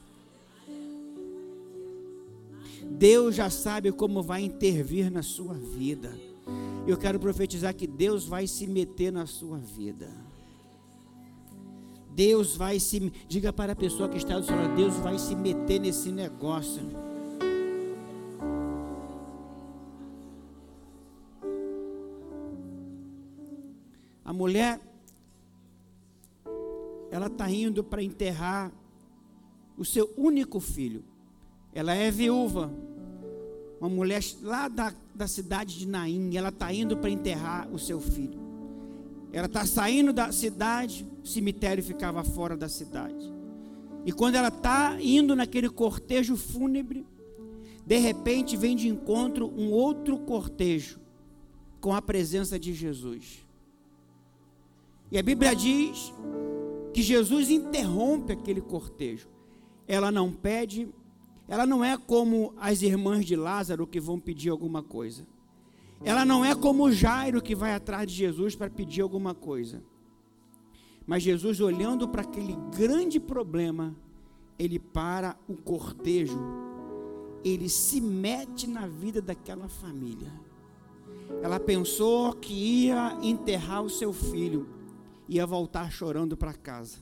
Deus 2.91 3.35
já 3.35 3.49
sabe 3.49 3.91
como 3.91 4.23
vai 4.23 4.43
intervir 4.43 5.11
na 5.11 5.21
sua 5.21 5.53
vida. 5.53 6.11
Eu 6.87 6.97
quero 6.97 7.19
profetizar 7.19 7.73
que 7.75 7.87
Deus 7.87 8.25
vai 8.25 8.47
se 8.47 8.67
meter 8.67 9.11
na 9.11 9.25
sua 9.25 9.57
vida. 9.57 10.09
Deus 12.15 12.55
vai 12.55 12.79
se. 12.79 13.11
Diga 13.27 13.51
para 13.51 13.73
a 13.73 13.75
pessoa 13.75 14.07
que 14.07 14.17
está 14.17 14.39
do 14.39 14.45
seu 14.45 14.55
lado: 14.55 14.75
Deus 14.75 14.95
vai 14.95 15.19
se 15.19 15.35
meter 15.35 15.79
nesse 15.79 16.11
negócio. 16.11 16.81
A 24.23 24.31
mulher, 24.31 24.79
ela 27.11 27.27
está 27.27 27.49
indo 27.49 27.83
para 27.83 28.01
enterrar 28.01 28.71
o 29.77 29.83
seu 29.83 30.11
único 30.17 30.59
filho. 30.59 31.03
Ela 31.75 31.93
é 31.93 32.09
viúva. 32.09 32.73
Uma 33.79 33.89
mulher 33.89 34.23
lá 34.41 34.69
da, 34.69 34.93
da 35.13 35.27
cidade 35.27 35.77
de 35.77 35.85
Naim. 35.87 36.35
Ela 36.35 36.49
está 36.49 36.73
indo 36.73 36.97
para 36.97 37.09
enterrar 37.09 37.69
o 37.71 37.77
seu 37.77 37.99
filho. 37.99 38.39
Ela 39.33 39.47
está 39.47 39.65
saindo 39.65 40.13
da 40.13 40.31
cidade. 40.31 41.05
O 41.21 41.27
cemitério 41.27 41.83
ficava 41.83 42.23
fora 42.23 42.55
da 42.55 42.69
cidade. 42.69 43.31
E 44.05 44.11
quando 44.13 44.35
ela 44.35 44.47
está 44.47 44.97
indo 45.01 45.35
naquele 45.35 45.67
cortejo 45.67 46.37
fúnebre, 46.37 47.05
de 47.85 47.97
repente 47.97 48.55
vem 48.55 48.75
de 48.75 48.87
encontro 48.87 49.51
um 49.55 49.71
outro 49.71 50.17
cortejo 50.19 50.99
com 51.81 51.93
a 51.93 52.01
presença 52.01 52.57
de 52.57 52.73
Jesus. 52.73 53.45
E 55.11 55.17
a 55.17 55.23
Bíblia 55.23 55.55
diz 55.55 56.13
que 56.93 57.01
Jesus 57.01 57.49
interrompe 57.49 58.33
aquele 58.33 58.61
cortejo. 58.61 59.27
Ela 59.87 60.11
não 60.11 60.31
pede, 60.31 60.87
ela 61.47 61.65
não 61.65 61.83
é 61.83 61.97
como 61.97 62.53
as 62.57 62.81
irmãs 62.81 63.25
de 63.25 63.35
Lázaro 63.35 63.85
que 63.85 63.99
vão 63.99 64.19
pedir 64.19 64.49
alguma 64.49 64.81
coisa. 64.81 65.25
Ela 66.03 66.25
não 66.25 66.43
é 66.43 66.53
como 66.55 66.91
Jairo 66.91 67.41
que 67.41 67.55
vai 67.55 67.73
atrás 67.73 68.07
de 68.07 68.15
Jesus 68.15 68.55
para 68.55 68.69
pedir 68.69 69.01
alguma 69.01 69.33
coisa. 69.33 69.81
Mas 71.05 71.23
Jesus, 71.23 71.59
olhando 71.59 72.07
para 72.07 72.23
aquele 72.23 72.57
grande 72.75 73.19
problema, 73.19 73.95
ele 74.57 74.79
para 74.79 75.37
o 75.47 75.55
cortejo, 75.55 76.39
ele 77.43 77.69
se 77.69 78.01
mete 78.01 78.67
na 78.67 78.87
vida 78.87 79.21
daquela 79.21 79.67
família. 79.67 80.31
Ela 81.43 81.59
pensou 81.59 82.33
que 82.33 82.53
ia 82.53 83.17
enterrar 83.21 83.83
o 83.83 83.89
seu 83.89 84.11
filho, 84.11 84.67
ia 85.29 85.45
voltar 85.45 85.91
chorando 85.91 86.35
para 86.35 86.53
casa. 86.53 86.97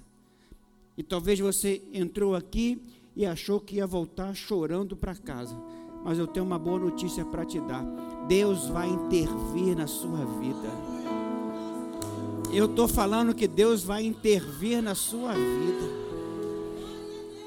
E 0.98 1.04
talvez 1.04 1.40
você 1.40 1.82
entrou 1.94 2.36
aqui 2.36 2.82
e 3.16 3.26
achou 3.26 3.60
que 3.60 3.76
ia 3.76 3.88
voltar 3.88 4.34
chorando 4.36 4.96
para 4.96 5.16
casa. 5.16 5.56
Mas 6.04 6.18
eu 6.18 6.28
tenho 6.28 6.46
uma 6.46 6.60
boa 6.60 6.80
notícia 6.80 7.24
para 7.24 7.46
te 7.46 7.60
dar. 7.60 7.84
Deus 8.28 8.68
vai 8.68 8.90
intervir 8.90 9.76
na 9.76 9.88
sua 9.88 10.26
vida. 10.40 10.70
Eu 12.52 12.66
estou 12.66 12.88
falando 12.88 13.34
que 13.34 13.48
Deus 13.48 13.84
vai 13.84 14.04
intervir 14.06 14.82
na 14.82 14.94
sua 14.94 15.34
vida. 15.34 16.04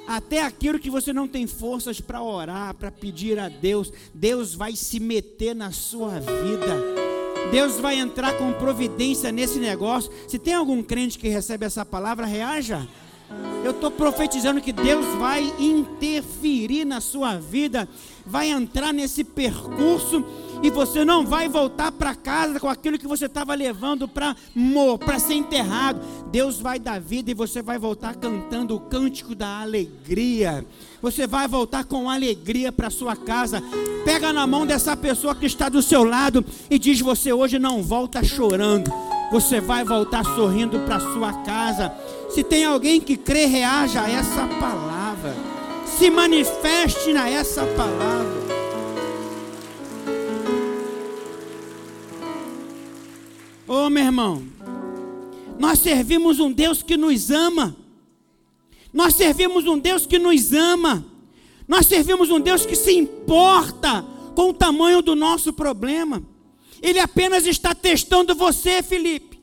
Até 0.06 0.42
aquilo 0.42 0.78
que 0.78 0.88
você 0.88 1.12
não 1.12 1.26
tem 1.26 1.46
forças 1.46 2.00
para 2.00 2.22
orar, 2.22 2.74
para 2.74 2.90
pedir 2.90 3.38
a 3.38 3.48
Deus, 3.48 3.92
Deus 4.14 4.54
vai 4.54 4.74
se 4.76 5.00
meter 5.00 5.54
na 5.54 5.72
sua 5.72 6.20
vida. 6.20 7.06
Deus 7.50 7.78
vai 7.78 7.96
entrar 7.96 8.36
com 8.38 8.52
providência 8.52 9.30
nesse 9.30 9.58
negócio. 9.58 10.10
Se 10.28 10.38
tem 10.38 10.54
algum 10.54 10.82
crente 10.82 11.18
que 11.18 11.28
recebe 11.28 11.66
essa 11.66 11.84
palavra, 11.84 12.26
reaja. 12.26 12.86
Eu 13.66 13.72
estou 13.72 13.90
profetizando 13.90 14.60
que 14.60 14.72
Deus 14.72 15.04
vai 15.18 15.52
interferir 15.58 16.84
na 16.84 17.00
sua 17.00 17.36
vida, 17.36 17.88
vai 18.24 18.48
entrar 18.48 18.92
nesse 18.92 19.24
percurso 19.24 20.24
e 20.62 20.70
você 20.70 21.04
não 21.04 21.26
vai 21.26 21.48
voltar 21.48 21.90
para 21.90 22.14
casa 22.14 22.60
com 22.60 22.68
aquilo 22.68 22.96
que 22.96 23.08
você 23.08 23.26
estava 23.26 23.56
levando 23.56 24.06
para 24.06 24.36
para 25.04 25.18
ser 25.18 25.34
enterrado. 25.34 26.00
Deus 26.30 26.60
vai 26.60 26.78
dar 26.78 27.00
vida 27.00 27.32
e 27.32 27.34
você 27.34 27.60
vai 27.60 27.76
voltar 27.76 28.14
cantando 28.14 28.76
o 28.76 28.78
cântico 28.78 29.34
da 29.34 29.62
alegria. 29.62 30.64
Você 31.02 31.26
vai 31.26 31.48
voltar 31.48 31.82
com 31.82 32.08
alegria 32.08 32.70
para 32.70 32.88
sua 32.88 33.16
casa. 33.16 33.60
Pega 34.04 34.32
na 34.32 34.46
mão 34.46 34.64
dessa 34.64 34.96
pessoa 34.96 35.34
que 35.34 35.46
está 35.46 35.68
do 35.68 35.82
seu 35.82 36.04
lado 36.04 36.44
e 36.70 36.78
diz: 36.78 37.00
Você 37.00 37.32
hoje 37.32 37.58
não 37.58 37.82
volta 37.82 38.22
chorando. 38.22 38.92
Você 39.32 39.60
vai 39.60 39.84
voltar 39.84 40.24
sorrindo 40.24 40.78
para 40.86 41.00
sua 41.00 41.32
casa. 41.42 41.92
Se 42.36 42.44
tem 42.44 42.66
alguém 42.66 43.00
que 43.00 43.16
crê, 43.16 43.46
reaja 43.46 44.02
a 44.02 44.10
essa 44.10 44.46
palavra. 44.60 45.34
Se 45.86 46.10
manifeste 46.10 47.10
na 47.10 47.30
essa 47.30 47.64
palavra. 47.64 48.42
Ô 53.66 53.86
oh, 53.86 53.88
meu 53.88 54.04
irmão, 54.04 54.42
nós 55.58 55.78
servimos 55.78 56.38
um 56.38 56.52
Deus 56.52 56.82
que 56.82 56.98
nos 56.98 57.30
ama. 57.30 57.74
Nós 58.92 59.14
servimos 59.14 59.64
um 59.66 59.78
Deus 59.78 60.04
que 60.04 60.18
nos 60.18 60.52
ama. 60.52 61.06
Nós 61.66 61.86
servimos 61.86 62.28
um 62.28 62.38
Deus 62.38 62.66
que 62.66 62.76
se 62.76 62.92
importa 62.92 64.04
com 64.34 64.50
o 64.50 64.52
tamanho 64.52 65.00
do 65.00 65.16
nosso 65.16 65.54
problema. 65.54 66.22
Ele 66.82 67.00
apenas 67.00 67.46
está 67.46 67.74
testando 67.74 68.34
você, 68.34 68.82
Felipe. 68.82 69.35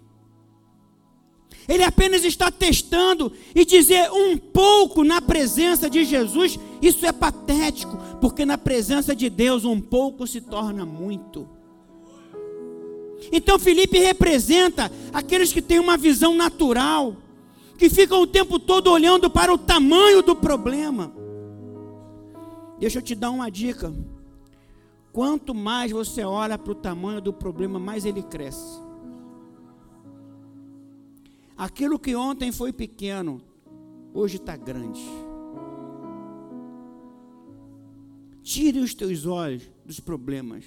Ele 1.68 1.84
apenas 1.84 2.24
está 2.24 2.52
testando 2.52 3.32
e 3.56 3.66
dizer 3.66 4.12
um 4.12 4.38
pouco 4.38 5.04
na 5.04 5.22
presença 5.22 5.90
de 5.90 6.04
Jesus, 6.04 6.60
isso 6.82 7.06
é 7.06 7.12
patético, 7.12 7.98
porque 8.20 8.46
na 8.46 8.58
presença 8.58 9.16
de 9.16 9.30
Deus 9.30 9.64
um 9.64 9.80
pouco 9.80 10.28
se 10.28 10.42
torna 10.42 10.86
muito. 10.86 11.48
Então 13.32 13.58
Felipe 13.58 13.98
representa 13.98 14.92
aqueles 15.14 15.54
que 15.54 15.62
têm 15.62 15.80
uma 15.80 15.96
visão 15.96 16.36
natural, 16.36 17.16
que 17.78 17.90
ficam 17.90 18.22
o 18.22 18.28
tempo 18.28 18.60
todo 18.60 18.92
olhando 18.92 19.30
para 19.30 19.54
o 19.54 19.58
tamanho 19.58 20.22
do 20.22 20.36
problema. 20.36 21.14
Deixa 22.78 23.00
eu 23.00 23.02
te 23.02 23.16
dar 23.16 23.32
uma 23.32 23.50
dica. 23.50 23.94
Quanto 25.14 25.54
mais 25.54 25.92
você 25.92 26.24
olha 26.24 26.58
para 26.58 26.72
o 26.72 26.76
tamanho 26.76 27.22
do 27.22 27.32
problema, 27.32 27.80
mais 27.80 28.04
ele 28.04 28.24
cresce. 28.24 28.82
Aquilo 31.58 32.00
que 32.00 32.16
ontem 32.16 32.52
foi 32.52 32.74
pequeno, 32.74 33.42
hoje 34.14 34.38
está 34.38 34.58
grande. 34.58 35.02
Tire 38.42 38.80
os 38.80 38.94
teus 38.94 39.26
olhos 39.26 39.70
dos 39.86 40.00
problemas. 40.00 40.66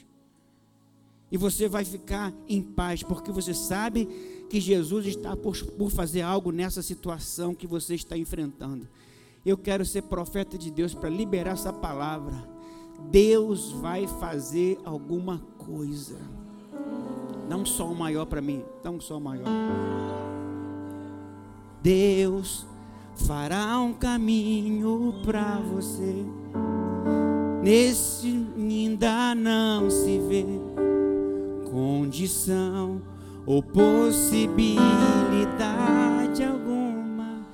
E 1.30 1.36
você 1.36 1.68
vai 1.68 1.84
ficar 1.84 2.32
em 2.48 2.62
paz, 2.62 3.02
porque 3.02 3.32
você 3.32 3.52
sabe 3.52 4.06
que 4.48 4.60
Jesus 4.60 5.06
está 5.06 5.36
por, 5.36 5.56
por 5.72 5.90
fazer 5.90 6.22
algo 6.22 6.52
nessa 6.52 6.82
situação 6.82 7.54
que 7.54 7.66
você 7.66 7.94
está 7.94 8.16
enfrentando. 8.16 8.88
Eu 9.44 9.58
quero 9.58 9.84
ser 9.84 10.02
profeta 10.02 10.56
de 10.56 10.70
Deus 10.70 10.94
para 10.94 11.08
liberar 11.08 11.52
essa 11.52 11.72
palavra. 11.72 12.34
Deus 13.10 13.72
vai 13.72 14.06
fazer 14.06 14.78
alguma 14.84 15.38
coisa. 15.58 16.18
Dá 17.48 17.56
um 17.56 17.66
sol 17.66 17.94
maior 17.94 18.26
para 18.26 18.40
mim. 18.40 18.64
Dá 18.82 18.90
um 18.90 19.00
sol 19.00 19.20
maior. 19.20 19.46
Deus 21.82 22.66
fará 23.26 23.78
um 23.78 23.92
caminho 23.92 25.14
para 25.24 25.60
você. 25.60 26.24
Nesse 27.62 28.46
ainda 28.56 29.34
não 29.34 29.90
se 29.90 30.18
vê 30.20 30.46
condição 31.70 33.02
ou 33.44 33.62
possibilidade 33.62 36.42
alguma. 36.44 37.44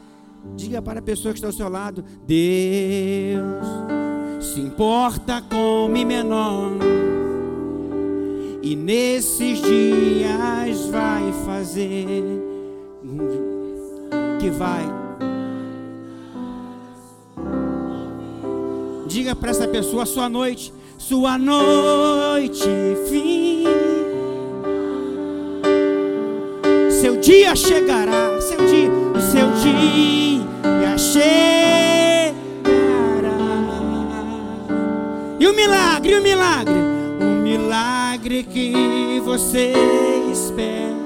Diga 0.54 0.80
para 0.82 1.00
a 1.00 1.02
pessoa 1.02 1.32
que 1.32 1.38
está 1.38 1.48
ao 1.48 1.52
seu 1.52 1.68
lado: 1.68 2.04
Deus 2.26 3.66
se 4.40 4.60
importa 4.60 5.42
com 5.42 5.86
o 5.86 5.88
menor. 5.88 6.70
E 8.62 8.76
nesses 8.76 9.60
dias 9.60 10.86
vai 10.86 11.32
fazer 11.44 12.51
que 14.42 14.50
vai. 14.50 14.84
Diga 19.06 19.36
para 19.36 19.50
essa 19.50 19.68
pessoa: 19.68 20.04
sua 20.04 20.28
noite, 20.28 20.74
sua 20.98 21.38
noite, 21.38 22.68
fim. 23.08 23.64
Seu 26.90 27.18
dia 27.18 27.54
chegará, 27.54 28.40
seu 28.40 28.58
dia, 28.66 28.90
seu 29.30 29.48
dia 29.62 30.98
chegará. 30.98 32.32
E 35.38 35.46
o 35.46 35.54
milagre, 35.54 36.16
o 36.16 36.22
milagre, 36.22 36.74
o 37.20 37.42
milagre 37.42 38.42
que 38.42 39.20
você 39.24 39.72
espera 40.32 40.96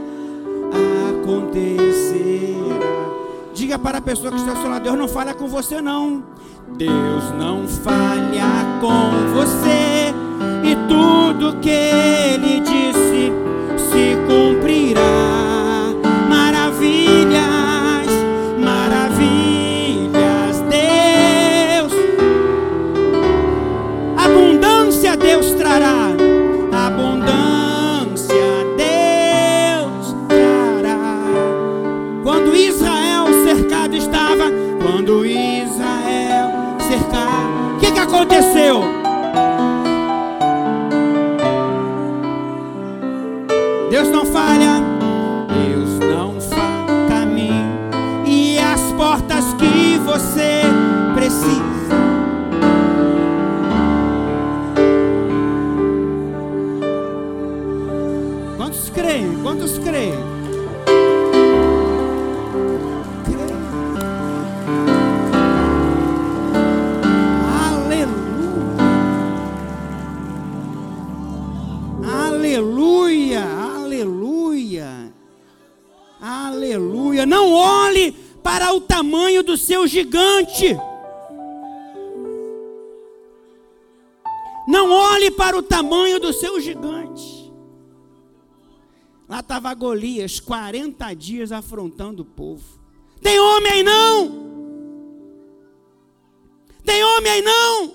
acontecerá. 1.10 2.65
Diga 3.56 3.78
para 3.78 3.96
a 3.96 4.02
pessoa 4.02 4.30
que 4.30 4.36
está 4.36 4.50
ao 4.50 4.58
seu 4.58 4.68
lado: 4.68 4.82
Deus 4.82 4.98
não 4.98 5.08
falha 5.08 5.32
com 5.32 5.48
você, 5.48 5.80
não. 5.80 6.22
Deus 6.76 7.30
não 7.38 7.66
falha 7.66 8.78
com 8.82 9.34
você. 9.34 10.12
E 10.62 10.76
tudo 10.86 11.58
que 11.58 11.70
Ele 11.70 12.60
disse 12.60 12.75
Não 84.66 84.90
olhe 84.90 85.30
para 85.30 85.56
o 85.56 85.62
tamanho 85.62 86.18
do 86.18 86.32
seu 86.32 86.60
gigante. 86.60 87.52
Lá 89.28 89.40
estava 89.40 89.72
Golias, 89.74 90.40
40 90.40 91.14
dias 91.14 91.52
afrontando 91.52 92.22
o 92.22 92.26
povo. 92.26 92.80
Tem 93.20 93.38
homem 93.38 93.72
aí 93.72 93.82
não? 93.82 94.46
Tem 96.84 97.02
homem 97.02 97.32
aí 97.32 97.42
não? 97.42 97.94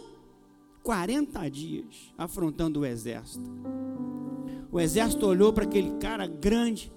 40 0.83 1.49
dias 1.49 2.13
afrontando 2.17 2.81
o 2.81 2.85
exército. 2.85 3.49
O 4.71 4.79
exército 4.79 5.25
olhou 5.25 5.53
para 5.53 5.63
aquele 5.63 5.91
cara 5.97 6.25
grande 6.27 6.91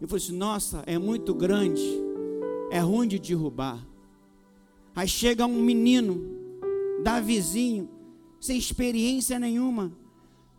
e 0.00 0.06
falou 0.06 0.16
assim: 0.16 0.36
Nossa, 0.36 0.82
é 0.86 0.98
muito 0.98 1.34
grande, 1.34 1.82
é 2.70 2.80
ruim 2.80 3.08
de 3.08 3.18
derrubar. 3.18 3.78
Aí 4.98 5.06
chega 5.06 5.46
um 5.46 5.62
menino, 5.62 6.20
Davizinho, 7.04 7.88
sem 8.40 8.58
experiência 8.58 9.38
nenhuma, 9.38 9.92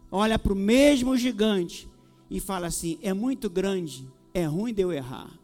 olha 0.09 0.39
para 0.39 0.53
o 0.53 0.55
mesmo 0.55 1.17
gigante 1.17 1.89
e 2.31 2.39
fala 2.39 2.67
assim: 2.67 2.97
É 3.01 3.11
muito 3.11 3.49
grande, 3.49 4.07
é 4.33 4.45
ruim 4.45 4.73
de 4.73 4.81
eu 4.81 4.93
errar. 4.93 5.37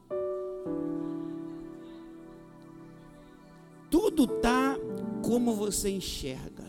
tudo 3.89 4.25
está 4.25 4.77
como 5.21 5.53
você 5.53 5.89
enxerga. 5.89 6.65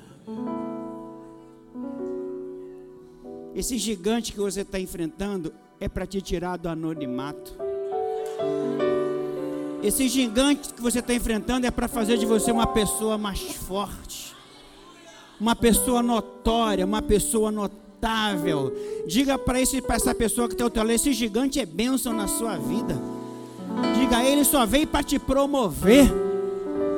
Esse 3.54 3.78
gigante 3.78 4.32
que 4.32 4.38
você 4.38 4.62
está 4.62 4.80
enfrentando 4.80 5.52
é 5.80 5.88
para 5.88 6.06
te 6.06 6.20
tirar 6.20 6.56
do 6.56 6.68
anonimato. 6.68 7.65
Esse 9.82 10.08
gigante 10.08 10.72
que 10.72 10.80
você 10.80 11.00
está 11.00 11.14
enfrentando 11.14 11.66
é 11.66 11.70
para 11.70 11.88
fazer 11.88 12.16
de 12.16 12.26
você 12.26 12.50
uma 12.50 12.66
pessoa 12.66 13.18
mais 13.18 13.40
forte, 13.40 14.34
uma 15.40 15.54
pessoa 15.54 16.02
notória, 16.02 16.84
uma 16.84 17.02
pessoa 17.02 17.50
notável. 17.50 18.72
Diga 19.06 19.38
para 19.38 19.60
essa 19.60 20.14
pessoa 20.14 20.48
que 20.48 20.54
está 20.54 20.64
ao 20.64 20.70
teu 20.70 20.82
lado: 20.82 20.92
esse 20.92 21.12
gigante 21.12 21.60
é 21.60 21.66
bênção 21.66 22.12
na 22.12 22.26
sua 22.26 22.56
vida. 22.56 23.00
Diga, 23.94 24.24
ele 24.24 24.44
só 24.44 24.64
veio 24.64 24.86
para 24.86 25.02
te 25.02 25.18
promover. 25.18 26.10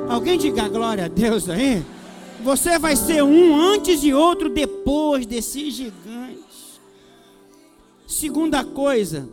Alguém 0.07 0.37
diga 0.37 0.67
glória 0.69 1.05
a 1.05 1.07
Deus 1.07 1.49
aí. 1.49 1.85
Você 2.41 2.79
vai 2.79 2.95
ser 2.95 3.21
um 3.21 3.59
antes 3.59 4.03
e 4.03 4.13
outro 4.13 4.49
depois 4.49 5.25
desse 5.25 5.69
gigante. 5.69 6.39
Segunda 8.07 8.63
coisa, 8.63 9.29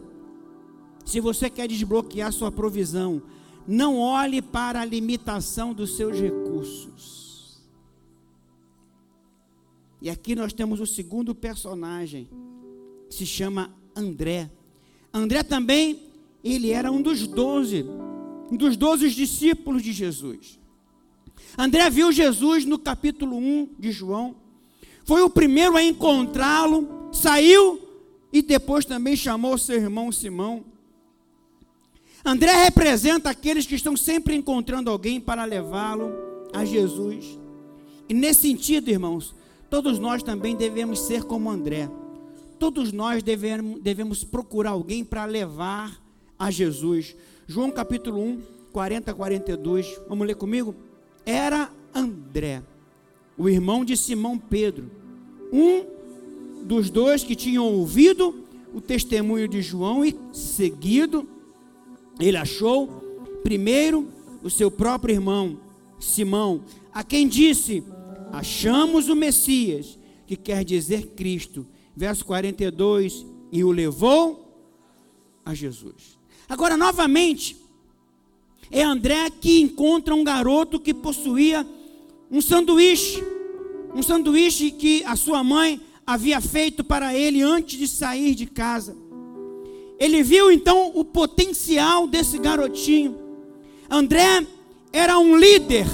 se 1.05 1.21
você 1.21 1.49
quer 1.49 1.69
desbloquear 1.69 2.33
sua 2.33 2.51
provisão, 2.51 3.23
não 3.67 3.99
olhe 3.99 4.41
para 4.41 4.81
a 4.81 4.85
limitação 4.85 5.73
dos 5.73 5.97
seus 5.97 6.19
recursos. 6.21 7.61
E 10.01 10.11
aqui 10.11 10.35
nós 10.35 10.53
temos 10.53 10.79
o 10.79 10.87
segundo 10.87 11.35
personagem, 11.35 12.29
que 13.09 13.15
se 13.15 13.27
chama 13.27 13.75
André. 13.95 14.51
André 15.13 15.43
também, 15.43 16.03
ele 16.45 16.71
era 16.71 16.93
um 16.93 17.01
dos 17.01 17.27
doze, 17.27 17.85
um 18.51 18.57
dos 18.57 18.77
doze 18.77 19.11
discípulos 19.11 19.83
de 19.83 19.93
Jesus. 19.93 20.59
André 21.59 21.89
viu 21.91 22.13
Jesus 22.13 22.65
no 22.65 22.79
capítulo 22.79 23.37
1 23.37 23.71
de 23.79 23.91
João, 23.91 24.37
foi 25.05 25.23
o 25.23 25.31
primeiro 25.31 25.77
a 25.77 25.83
encontrá-lo, 25.83 27.09
saiu 27.13 27.81
e 28.33 28.43
depois 28.43 28.85
também 28.85 29.17
chamou 29.17 29.57
seu 29.57 29.77
irmão 29.77 30.11
Simão. 30.13 30.65
André 32.27 32.65
representa 32.65 33.31
aqueles 33.31 33.67
que 33.67 33.77
estão 33.77 33.97
sempre 33.97 34.35
encontrando 34.35 34.91
alguém 34.91 35.21
para 35.21 35.45
levá-lo 35.45 36.13
a 36.53 36.65
Jesus. 36.65 37.39
E 38.09 38.13
nesse 38.13 38.41
sentido, 38.41 38.91
irmãos, 38.91 39.33
todos 39.71 40.01
nós 40.01 40.25
também 40.25 40.57
devemos 40.57 40.99
ser 41.03 41.23
como 41.23 41.49
André. 41.49 41.89
Todos 42.59 42.93
nós 42.93 43.23
devemos, 43.23 43.81
devemos 43.81 44.25
procurar 44.25 44.71
alguém 44.71 45.05
para 45.05 45.25
levar 45.25 46.03
a 46.37 46.51
Jesus. 46.51 47.15
João 47.47 47.71
capítulo 47.71 48.21
1, 48.21 48.43
40 48.73 49.13
a 49.13 49.15
42. 49.15 50.01
Vamos 50.09 50.27
ler 50.27 50.35
comigo? 50.35 50.75
Era 51.25 51.71
André, 51.95 52.61
o 53.39 53.49
irmão 53.49 53.85
de 53.85 53.97
Simão 53.97 54.37
Pedro, 54.37 54.91
um 55.53 55.85
dos 56.65 56.91
dois 56.91 57.23
que 57.23 57.37
tinham 57.37 57.73
ouvido 57.73 58.43
o 58.75 58.81
testemunho 58.81 59.47
de 59.47 59.63
João 59.63 60.05
e 60.05 60.19
seguido 60.33 61.36
ele 62.19 62.37
achou 62.37 62.87
primeiro 63.43 64.09
o 64.43 64.51
seu 64.51 64.71
próprio 64.71 65.15
irmão, 65.15 65.59
Simão, 65.99 66.63
a 66.93 67.03
quem 67.03 67.29
disse: 67.29 67.83
Achamos 68.33 69.09
o 69.09 69.17
Messias, 69.17 69.99
que 70.27 70.37
quer 70.37 70.65
dizer 70.65 71.09
Cristo. 71.17 71.67
Verso 71.95 72.25
42, 72.27 73.25
e 73.51 73.65
o 73.65 73.71
levou 73.71 74.47
a 75.45 75.55
Jesus. 75.55 76.19
Agora, 76.49 76.77
novamente, 76.77 77.57
é 78.71 78.83
André 78.83 79.31
que 79.31 79.61
encontra 79.61 80.15
um 80.15 80.23
garoto 80.23 80.79
que 80.79 80.93
possuía 80.93 81.67
um 82.31 82.43
sanduíche, 82.43 83.23
um 83.95 84.03
sanduíche 84.03 84.71
que 84.71 85.03
a 85.05 85.17
sua 85.17 85.43
mãe 85.43 85.81
havia 86.07 86.41
feito 86.41 86.85
para 86.85 87.15
ele 87.15 87.41
antes 87.41 87.79
de 87.79 87.89
sair 87.89 88.35
de 88.35 88.47
casa. 88.47 88.97
Ele 89.99 90.23
viu 90.23 90.51
então 90.51 90.93
o 90.95 91.05
potencial 91.05 92.07
desse 92.07 92.39
garotinho. 92.39 93.19
André 93.91 94.47
era 94.93 95.19
um 95.19 95.37
líder. 95.37 95.87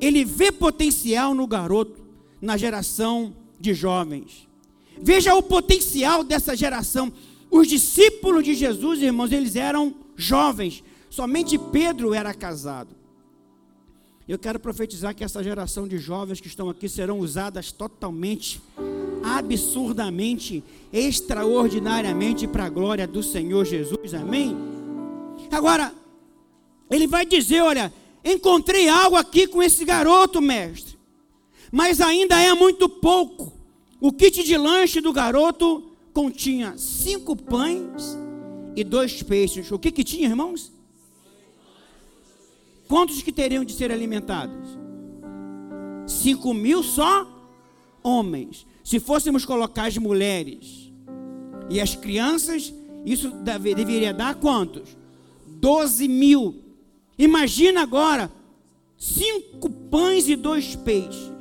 Ele 0.00 0.24
vê 0.24 0.52
potencial 0.52 1.34
no 1.34 1.46
garoto, 1.46 2.04
na 2.40 2.56
geração 2.56 3.34
de 3.58 3.74
jovens. 3.74 4.46
Veja 5.00 5.34
o 5.34 5.42
potencial 5.42 6.22
dessa 6.22 6.56
geração. 6.56 7.12
Os 7.50 7.66
discípulos 7.66 8.44
de 8.44 8.54
Jesus, 8.54 9.00
irmãos, 9.00 9.32
eles 9.32 9.56
eram 9.56 9.94
jovens. 10.14 10.82
Somente 11.10 11.58
Pedro 11.58 12.14
era 12.14 12.32
casado. 12.34 12.94
Eu 14.28 14.38
quero 14.38 14.58
profetizar 14.58 15.14
que 15.14 15.22
essa 15.22 15.42
geração 15.42 15.86
de 15.86 15.98
jovens 15.98 16.40
que 16.40 16.48
estão 16.48 16.68
aqui 16.68 16.88
serão 16.88 17.20
usadas 17.20 17.70
totalmente 17.70 18.60
absurdamente, 19.22 20.62
extraordinariamente 20.92 22.46
para 22.46 22.64
a 22.64 22.68
glória 22.68 23.06
do 23.06 23.22
Senhor 23.22 23.64
Jesus, 23.64 24.14
amém? 24.14 24.56
Agora, 25.50 25.92
ele 26.90 27.06
vai 27.06 27.26
dizer: 27.26 27.60
Olha, 27.62 27.92
encontrei 28.24 28.88
algo 28.88 29.16
aqui 29.16 29.46
com 29.46 29.62
esse 29.62 29.84
garoto, 29.84 30.40
mestre, 30.40 30.98
mas 31.70 32.00
ainda 32.00 32.40
é 32.40 32.52
muito 32.54 32.88
pouco. 32.88 33.52
O 34.00 34.12
kit 34.12 34.42
de 34.44 34.56
lanche 34.56 35.00
do 35.00 35.12
garoto 35.12 35.90
continha 36.12 36.74
cinco 36.76 37.34
pães 37.34 38.16
e 38.74 38.84
dois 38.84 39.22
peixes. 39.22 39.70
O 39.72 39.78
que 39.78 39.90
que 39.90 40.04
tinha, 40.04 40.28
irmãos? 40.28 40.72
Quantos 42.88 43.20
que 43.22 43.32
teriam 43.32 43.64
de 43.64 43.72
ser 43.72 43.90
alimentados? 43.90 44.78
Cinco 46.06 46.54
mil 46.54 46.82
só 46.82 47.26
homens. 48.02 48.66
Se 48.86 49.00
fôssemos 49.00 49.44
colocar 49.44 49.86
as 49.86 49.98
mulheres 49.98 50.92
e 51.68 51.80
as 51.80 51.96
crianças, 51.96 52.72
isso 53.04 53.32
deveria 53.32 54.14
dar 54.14 54.36
quantos? 54.36 54.96
12 55.44 56.06
mil. 56.06 56.62
Imagina 57.18 57.82
agora, 57.82 58.30
cinco 58.96 59.68
pães 59.68 60.28
e 60.28 60.36
dois 60.36 60.76
peixes. 60.76 61.32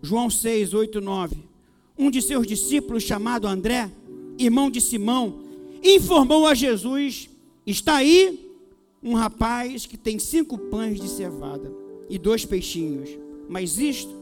João 0.00 0.30
6, 0.30 0.72
8, 0.72 1.02
9. 1.02 1.36
Um 1.98 2.10
de 2.10 2.22
seus 2.22 2.46
discípulos, 2.46 3.02
chamado 3.02 3.46
André, 3.46 3.92
irmão 4.38 4.70
de 4.70 4.80
Simão, 4.80 5.40
informou 5.82 6.46
a 6.46 6.54
Jesus: 6.54 7.28
Está 7.66 7.96
aí 7.96 8.50
um 9.02 9.12
rapaz 9.12 9.84
que 9.84 9.98
tem 9.98 10.18
cinco 10.18 10.56
pães 10.56 10.98
de 10.98 11.08
cevada 11.10 11.70
e 12.08 12.16
dois 12.16 12.46
peixinhos. 12.46 13.22
Mas 13.48 13.78
isto, 13.78 14.14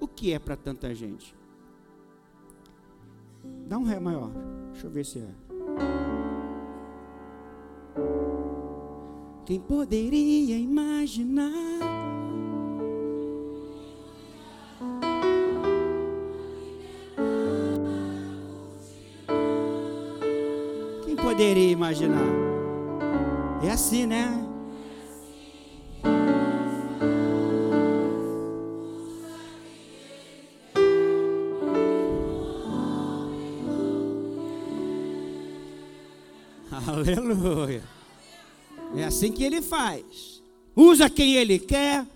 o 0.00 0.06
que 0.06 0.32
é 0.32 0.38
para 0.38 0.56
tanta 0.56 0.94
gente? 0.94 1.34
Dá 3.68 3.78
um 3.78 3.84
ré 3.84 3.98
maior. 3.98 4.30
Deixa 4.72 4.86
eu 4.86 4.90
ver 4.90 5.04
se 5.04 5.18
é. 5.18 5.46
Quem 9.44 9.60
poderia 9.60 10.58
imaginar? 10.58 11.52
Quem 21.04 21.16
poderia 21.16 21.70
imaginar? 21.70 22.26
É 23.62 23.70
assim, 23.70 24.06
né? 24.06 24.45
Aleluia. 37.14 37.82
É 38.96 39.04
assim 39.04 39.30
que 39.32 39.44
ele 39.44 39.60
faz. 39.60 40.42
Usa 40.74 41.08
quem 41.08 41.36
ele 41.36 41.58
quer, 41.58 42.06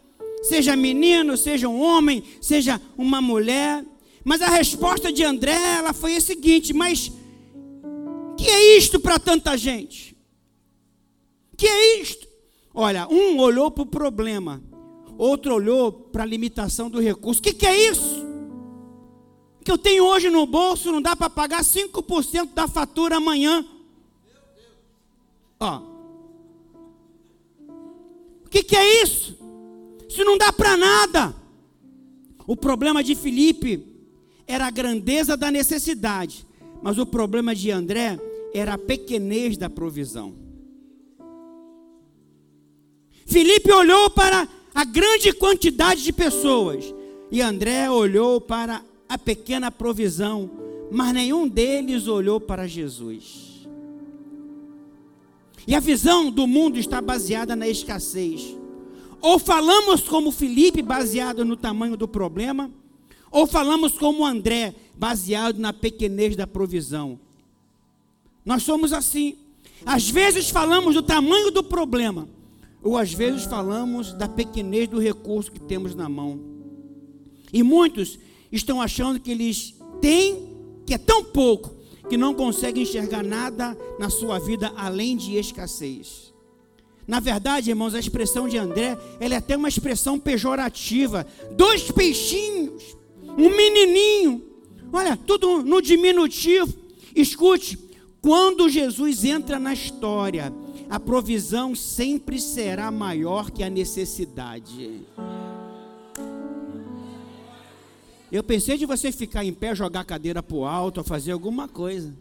seja 0.43 0.77
menino, 0.77 1.37
seja 1.37 1.69
um 1.69 1.81
homem, 1.81 2.23
seja 2.41 2.81
uma 2.97 3.21
mulher. 3.21 3.85
Mas 4.25 4.43
a 4.43 4.49
resposta 4.49 5.13
de 5.13 5.23
André 5.23 5.55
ela 5.79 5.93
foi 5.93 6.17
a 6.17 6.21
seguinte: 6.21 6.73
mas 6.73 7.11
que 8.37 8.49
é 8.49 8.77
isto 8.77 8.99
para 9.01 9.19
tanta 9.19 9.57
gente? 9.57 10.17
Que 11.57 11.67
é 11.67 12.01
isto? 12.01 12.29
Olha, 12.73 13.07
um 13.09 13.39
olhou 13.39 13.71
para 13.71 13.83
o 13.83 13.87
problema, 13.87 14.63
outro 15.19 15.55
olhou 15.55 15.93
para 15.93 16.23
a 16.23 16.27
limitação 16.27 16.89
do 16.89 17.01
recurso. 17.01 17.41
O 17.41 17.43
que, 17.43 17.53
que 17.53 17.67
é 17.67 17.91
isso? 17.91 18.27
Que 19.65 19.71
eu 19.71 19.79
tenho 19.79 20.05
hoje 20.05 20.31
no 20.31 20.47
bolso 20.47 20.91
não 20.91 21.03
dá 21.03 21.15
para 21.15 21.29
pagar 21.29 21.63
5% 21.63 22.55
da 22.55 22.67
fatura 22.67 23.17
amanhã. 23.17 23.65
Ó. 25.61 25.83
O 28.47 28.49
que, 28.49 28.63
que 28.63 28.75
é 28.75 29.03
isso? 29.03 29.39
Isso 30.09 30.25
não 30.25 30.39
dá 30.39 30.53
para 30.53 30.77
nada. 30.77 31.35
O 32.47 32.57
problema 32.57 33.05
de 33.05 33.15
Filipe 33.15 33.87
era 34.47 34.67
a 34.67 34.71
grandeza 34.71 35.37
da 35.37 35.51
necessidade, 35.51 36.47
mas 36.83 36.99
o 36.99 37.07
problema 37.07 37.55
de 37.55 37.71
André 37.71 38.19
era 38.53 38.75
a 38.75 38.79
pequenez 38.79 39.57
da 39.57 39.71
provisão. 39.71 40.35
Felipe 43.27 43.71
olhou 43.71 44.11
para 44.11 44.49
a 44.75 44.85
grande 44.85 45.33
quantidade 45.33 46.03
de 46.03 46.13
pessoas 46.13 46.93
e 47.31 47.41
André 47.41 47.89
olhou 47.89 48.41
para 48.41 48.83
a 49.09 49.17
pequena 49.17 49.71
provisão, 49.71 50.51
mas 50.91 51.13
nenhum 51.13 51.47
deles 51.47 52.09
olhou 52.09 52.41
para 52.41 52.67
Jesus. 52.67 53.50
E 55.71 55.75
a 55.77 55.79
visão 55.79 56.33
do 56.33 56.49
mundo 56.49 56.81
está 56.81 57.01
baseada 57.01 57.55
na 57.55 57.69
escassez. 57.69 58.57
Ou 59.21 59.39
falamos 59.39 60.01
como 60.01 60.33
Felipe, 60.33 60.83
baseado 60.83 61.45
no 61.45 61.57
tamanho 61.57 61.97
do 61.97 62.09
problema, 62.09 62.69
ou 63.31 63.47
falamos 63.47 63.93
como 63.97 64.27
André, 64.27 64.75
baseado 64.97 65.61
na 65.61 65.73
pequenez 65.73 66.35
da 66.35 66.45
provisão. 66.45 67.21
Nós 68.45 68.65
somos 68.65 68.93
assim. 68.93 69.37
Às 69.87 70.11
vezes 70.11 70.51
falamos 70.51 70.97
do 70.97 71.03
tamanho 71.03 71.53
do 71.53 71.63
problema, 71.63 72.29
ou 72.83 72.99
às 72.99 73.13
vezes 73.13 73.45
falamos 73.45 74.13
da 74.13 74.27
pequenez 74.27 74.89
do 74.89 74.99
recurso 74.99 75.53
que 75.53 75.61
temos 75.61 75.95
na 75.95 76.09
mão. 76.09 76.41
E 77.53 77.63
muitos 77.63 78.19
estão 78.51 78.83
achando 78.83 79.21
que 79.21 79.31
eles 79.31 79.77
têm, 80.01 80.49
que 80.85 80.95
é 80.95 80.99
tão 80.99 81.23
pouco, 81.23 81.80
que 82.11 82.17
não 82.17 82.35
conseguem 82.35 82.83
enxergar 82.83 83.23
nada 83.23 83.79
na 83.97 84.11
sua 84.11 84.41
vida 84.41 84.73
além 84.77 85.17
de 85.17 85.37
escassez. 85.37 86.35
Na 87.07 87.21
verdade, 87.21 87.71
irmãos, 87.71 87.95
a 87.95 88.01
expressão 88.01 88.49
de 88.49 88.59
André, 88.59 88.99
ela 89.21 89.35
é 89.35 89.37
até 89.37 89.57
uma 89.57 89.69
expressão 89.69 90.19
pejorativa. 90.19 91.25
Dois 91.53 91.89
peixinhos, 91.91 92.97
um 93.39 93.57
menininho. 93.57 94.45
Olha, 94.93 95.17
tudo 95.17 95.63
no 95.63 95.81
diminutivo. 95.81 96.75
Escute, 97.15 97.79
quando 98.21 98.69
Jesus 98.69 99.25
entra 99.25 99.61
na 99.61 99.73
história, 99.73 100.53
a 100.89 100.99
provisão 100.99 101.77
sempre 101.77 102.41
será 102.41 102.91
maior 102.91 103.53
que 103.53 103.63
a 103.63 103.71
necessidade. 103.71 105.01
Eu 108.31 108.45
pensei 108.45 108.79
de 108.79 108.87
você 108.87 109.11
ficar 109.11 109.45
em 109.45 109.53
pé, 109.53 109.75
jogar 109.75 110.01
a 110.01 110.05
cadeira 110.05 110.43
para 110.43 110.57
o 110.57 110.65
alto, 110.65 111.03
fazer 111.03 111.33
alguma 111.33 111.67
coisa. 111.67 112.15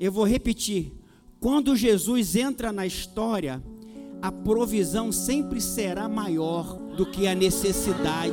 Eu 0.00 0.10
vou 0.10 0.24
repetir. 0.24 0.92
Quando 1.38 1.76
Jesus 1.76 2.34
entra 2.34 2.72
na 2.72 2.86
história, 2.86 3.62
a 4.22 4.32
provisão 4.32 5.12
sempre 5.12 5.60
será 5.60 6.08
maior 6.08 6.78
do 6.96 7.04
que 7.04 7.26
a 7.26 7.34
necessidade. 7.34 8.32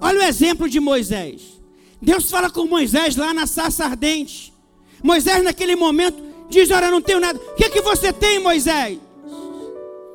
Olha 0.00 0.18
o 0.18 0.22
exemplo 0.22 0.68
de 0.68 0.80
Moisés. 0.80 1.62
Deus 2.00 2.28
fala 2.28 2.50
com 2.50 2.66
Moisés 2.66 3.14
lá 3.14 3.32
na 3.32 3.46
sarça 3.46 3.84
ardente. 3.84 4.52
Moisés, 5.00 5.44
naquele 5.44 5.76
momento, 5.76 6.20
diz: 6.50 6.68
Olha, 6.72 6.90
não 6.90 7.00
tenho 7.00 7.20
nada. 7.20 7.38
O 7.38 7.54
que, 7.54 7.64
é 7.64 7.70
que 7.70 7.80
você 7.80 8.12
tem, 8.12 8.40
Moisés? 8.40 8.98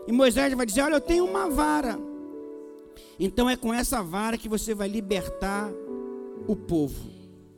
E 0.07 0.11
Moisés 0.11 0.53
vai 0.53 0.65
dizer: 0.65 0.81
Olha, 0.81 0.95
eu 0.95 1.01
tenho 1.01 1.25
uma 1.25 1.49
vara. 1.49 1.99
Então 3.19 3.49
é 3.49 3.55
com 3.55 3.73
essa 3.73 4.01
vara 4.01 4.37
que 4.37 4.47
você 4.47 4.73
vai 4.73 4.87
libertar 4.87 5.69
o 6.47 6.55
povo. 6.55 7.11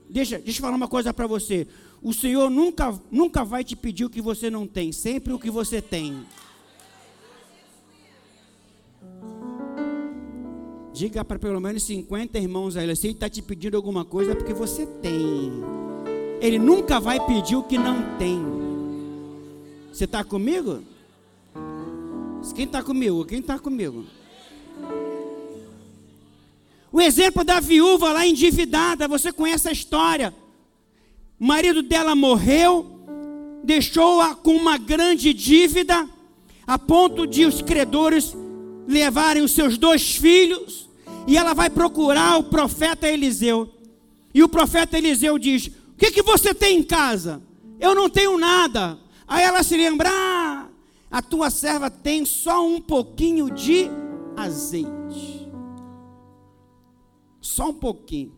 Deixa, 0.09 0.39
deixa 0.39 0.59
eu 0.59 0.61
falar 0.61 0.75
uma 0.75 0.87
coisa 0.87 1.13
para 1.13 1.27
você. 1.27 1.67
O 2.01 2.13
Senhor 2.13 2.49
nunca, 2.49 2.99
nunca 3.11 3.43
vai 3.43 3.63
te 3.63 3.75
pedir 3.75 4.05
o 4.05 4.09
que 4.09 4.21
você 4.21 4.49
não 4.49 4.65
tem, 4.65 4.91
sempre 4.91 5.33
o 5.33 5.39
que 5.39 5.51
você 5.51 5.81
tem. 5.81 6.25
Diga 10.93 11.23
para 11.23 11.37
pelo 11.37 11.61
menos 11.61 11.83
50 11.83 12.39
irmãos 12.39 12.75
a 12.75 12.83
ele, 12.83 12.95
se 12.95 13.07
ele 13.07 13.13
está 13.13 13.29
te 13.29 13.41
pedindo 13.41 13.77
alguma 13.77 14.03
coisa 14.03 14.31
é 14.31 14.35
porque 14.35 14.53
você 14.53 14.85
tem. 14.85 15.51
Ele 16.41 16.57
nunca 16.57 16.99
vai 16.99 17.25
pedir 17.25 17.55
o 17.55 17.63
que 17.63 17.77
não 17.77 18.17
tem. 18.17 18.41
Você 19.91 20.05
está 20.05 20.23
comigo? 20.23 20.81
Quem 22.55 22.65
está 22.65 22.83
comigo? 22.83 23.25
Quem 23.25 23.39
está 23.39 23.57
comigo? 23.57 24.05
O 26.91 26.99
exemplo 26.99 27.43
da 27.43 27.59
viúva 27.59 28.11
lá 28.11 28.25
endividada, 28.25 29.07
você 29.07 29.31
conhece 29.31 29.69
a 29.69 29.71
história. 29.71 30.33
O 31.39 31.45
marido 31.45 31.81
dela 31.81 32.15
morreu, 32.15 32.99
deixou-a 33.63 34.35
com 34.35 34.55
uma 34.55 34.77
grande 34.77 35.33
dívida, 35.33 36.07
a 36.65 36.77
ponto 36.77 37.27
de 37.27 37.45
os 37.45 37.61
credores 37.61 38.35
levarem 38.87 39.43
os 39.43 39.51
seus 39.51 39.77
dois 39.77 40.15
filhos, 40.15 40.89
e 41.27 41.37
ela 41.37 41.53
vai 41.53 41.69
procurar 41.69 42.37
o 42.37 42.43
profeta 42.43 43.07
Eliseu. 43.07 43.69
E 44.33 44.43
o 44.43 44.49
profeta 44.49 44.97
Eliseu 44.97 45.37
diz: 45.37 45.67
O 45.67 45.97
que, 45.97 46.11
que 46.11 46.23
você 46.23 46.53
tem 46.53 46.79
em 46.79 46.83
casa? 46.83 47.41
Eu 47.79 47.93
não 47.93 48.09
tenho 48.09 48.37
nada. 48.37 48.97
Aí 49.27 49.43
ela 49.43 49.61
se 49.61 49.77
lembra: 49.77 50.09
ah, 50.11 50.68
a 51.11 51.21
tua 51.21 51.49
serva 51.49 51.89
tem 51.89 52.23
só 52.25 52.65
um 52.65 52.79
pouquinho 52.79 53.49
de 53.49 53.89
azeite. 54.37 55.49
Só 57.41 57.69
um 57.69 57.73
pouquinho. 57.73 58.33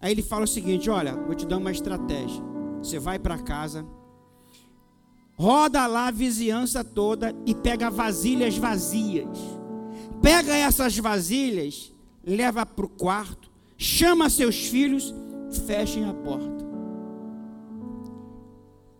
Aí 0.00 0.12
ele 0.12 0.22
fala 0.22 0.44
o 0.44 0.48
seguinte: 0.48 0.90
Olha, 0.90 1.14
vou 1.14 1.34
te 1.34 1.46
dar 1.46 1.58
uma 1.58 1.70
estratégia. 1.70 2.42
Você 2.82 2.98
vai 2.98 3.18
para 3.18 3.38
casa, 3.38 3.86
roda 5.34 5.86
lá 5.86 6.08
a 6.08 6.10
vizinhança 6.10 6.82
toda 6.82 7.34
e 7.46 7.54
pega 7.54 7.90
vasilhas 7.90 8.56
vazias. 8.56 9.38
Pega 10.22 10.54
essas 10.54 10.98
vasilhas, 10.98 11.92
leva 12.24 12.66
para 12.66 12.84
o 12.84 12.88
quarto, 12.88 13.50
chama 13.76 14.28
seus 14.28 14.66
filhos, 14.66 15.14
fechem 15.66 16.04
a 16.04 16.12
porta. 16.12 16.68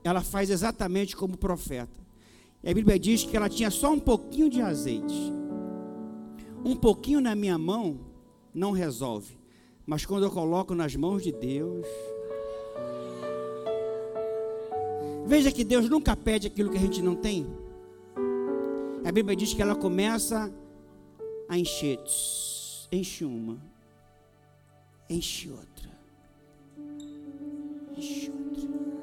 Ela 0.03 0.23
faz 0.23 0.49
exatamente 0.49 1.15
como 1.15 1.35
o 1.35 1.39
profeta. 1.39 2.00
E 2.63 2.71
a 2.71 2.75
Bíblia 2.75 2.99
diz 2.99 3.25
que 3.25 3.37
ela 3.37 3.49
tinha 3.49 3.71
só 3.71 3.93
um 3.93 3.99
pouquinho 3.99 4.51
de 4.51 4.61
azeite. 4.61 5.33
Um 6.65 6.77
pouquinho 6.77 7.21
na 7.21 7.35
minha 7.35 7.57
mão 7.57 7.99
não 8.55 8.71
resolve. 8.73 9.39
Mas 9.87 10.05
quando 10.05 10.25
eu 10.25 10.31
coloco 10.31 10.75
nas 10.75 10.95
mãos 10.95 11.23
de 11.23 11.33
Deus. 11.33 11.87
Veja 15.27 15.51
que 15.51 15.65
Deus 15.65 15.89
nunca 15.89 16.15
pede 16.15 16.47
aquilo 16.47 16.71
que 16.71 16.77
a 16.77 16.81
gente 16.81 17.01
não 17.01 17.15
tem. 17.15 17.47
A 19.05 19.11
Bíblia 19.11 19.35
diz 19.35 19.55
que 19.55 19.63
ela 19.63 19.75
começa 19.75 20.53
a 21.49 21.59
encher. 21.59 21.99
Enche 22.93 23.25
uma. 23.25 23.59
Enche 25.09 25.51
outra. 25.51 25.91
Enche 27.97 28.31
outra. 28.31 29.00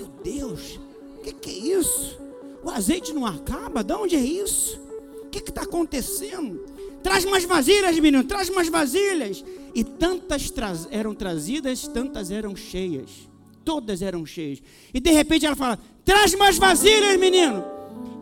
Meu 0.00 0.08
Deus, 0.24 0.80
o 1.18 1.22
que, 1.22 1.32
que, 1.32 1.50
é 1.50 1.76
isso? 1.78 2.18
O 2.64 2.70
azeite 2.70 3.12
não 3.12 3.26
acaba? 3.26 3.84
De 3.84 3.92
onde 3.92 4.16
é 4.16 4.20
isso? 4.20 4.80
O 5.24 5.28
que 5.28 5.40
está 5.40 5.60
acontecendo? 5.60 6.64
Traz 7.02 7.26
mais 7.26 7.44
vasilhas, 7.44 7.98
menino, 7.98 8.24
traz 8.24 8.48
mais 8.48 8.70
vasilhas. 8.70 9.44
E 9.74 9.84
tantas 9.84 10.50
tra 10.50 10.72
eram 10.90 11.14
trazidas, 11.14 11.86
tantas 11.86 12.30
eram 12.30 12.56
cheias. 12.56 13.28
Todas 13.62 14.00
eram 14.00 14.24
cheias. 14.24 14.62
E 14.94 15.00
de 15.00 15.10
repente 15.10 15.44
ela 15.44 15.54
fala: 15.54 15.78
Traz 16.02 16.34
mais 16.34 16.56
vasilhas, 16.56 17.20
menino. 17.20 17.62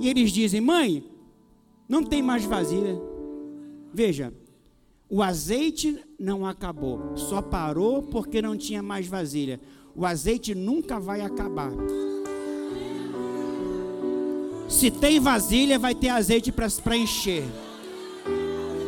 E 0.00 0.08
eles 0.08 0.32
dizem: 0.32 0.60
Mãe, 0.60 1.04
não 1.88 2.02
tem 2.02 2.20
mais 2.20 2.44
vasilha. 2.44 3.00
Veja, 3.94 4.34
o 5.08 5.22
azeite 5.22 6.04
não 6.18 6.44
acabou, 6.44 7.16
só 7.16 7.40
parou 7.40 8.02
porque 8.02 8.42
não 8.42 8.56
tinha 8.56 8.82
mais 8.82 9.06
vasilha 9.06 9.60
o 9.98 10.06
azeite 10.06 10.54
nunca 10.54 11.00
vai 11.00 11.22
acabar. 11.22 11.72
Se 14.68 14.92
tem 14.92 15.18
vasilha, 15.18 15.76
vai 15.76 15.92
ter 15.92 16.08
azeite 16.08 16.52
para 16.52 16.96
encher. 16.96 17.42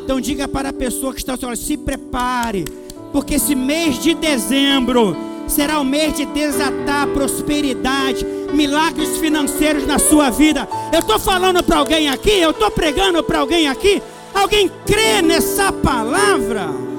Então 0.05 0.20
diga 0.20 0.46
para 0.46 0.68
a 0.68 0.73
pessoa 0.73 1.12
que 1.12 1.18
está 1.18 1.33
ao 1.33 1.57
se 1.57 1.77
prepare, 1.77 2.64
porque 3.11 3.35
esse 3.35 3.57
mês 3.57 3.99
de 3.99 4.14
dezembro 4.14 5.16
será 5.49 5.81
o 5.81 5.85
mês 5.85 6.14
de 6.14 6.27
desatar 6.27 7.09
prosperidade, 7.09 8.25
milagres 8.55 9.18
financeiros 9.18 9.85
na 9.85 9.99
sua 9.99 10.31
vida. 10.31 10.68
Eu 10.92 11.01
estou 11.01 11.18
falando 11.18 11.61
para 11.61 11.79
alguém 11.79 12.09
aqui, 12.09 12.38
eu 12.38 12.53
estou 12.53 12.71
pregando 12.71 13.21
para 13.25 13.40
alguém 13.40 13.67
aqui. 13.67 14.00
Alguém 14.33 14.71
crê 14.87 15.21
nessa 15.23 15.73
palavra? 15.73 16.90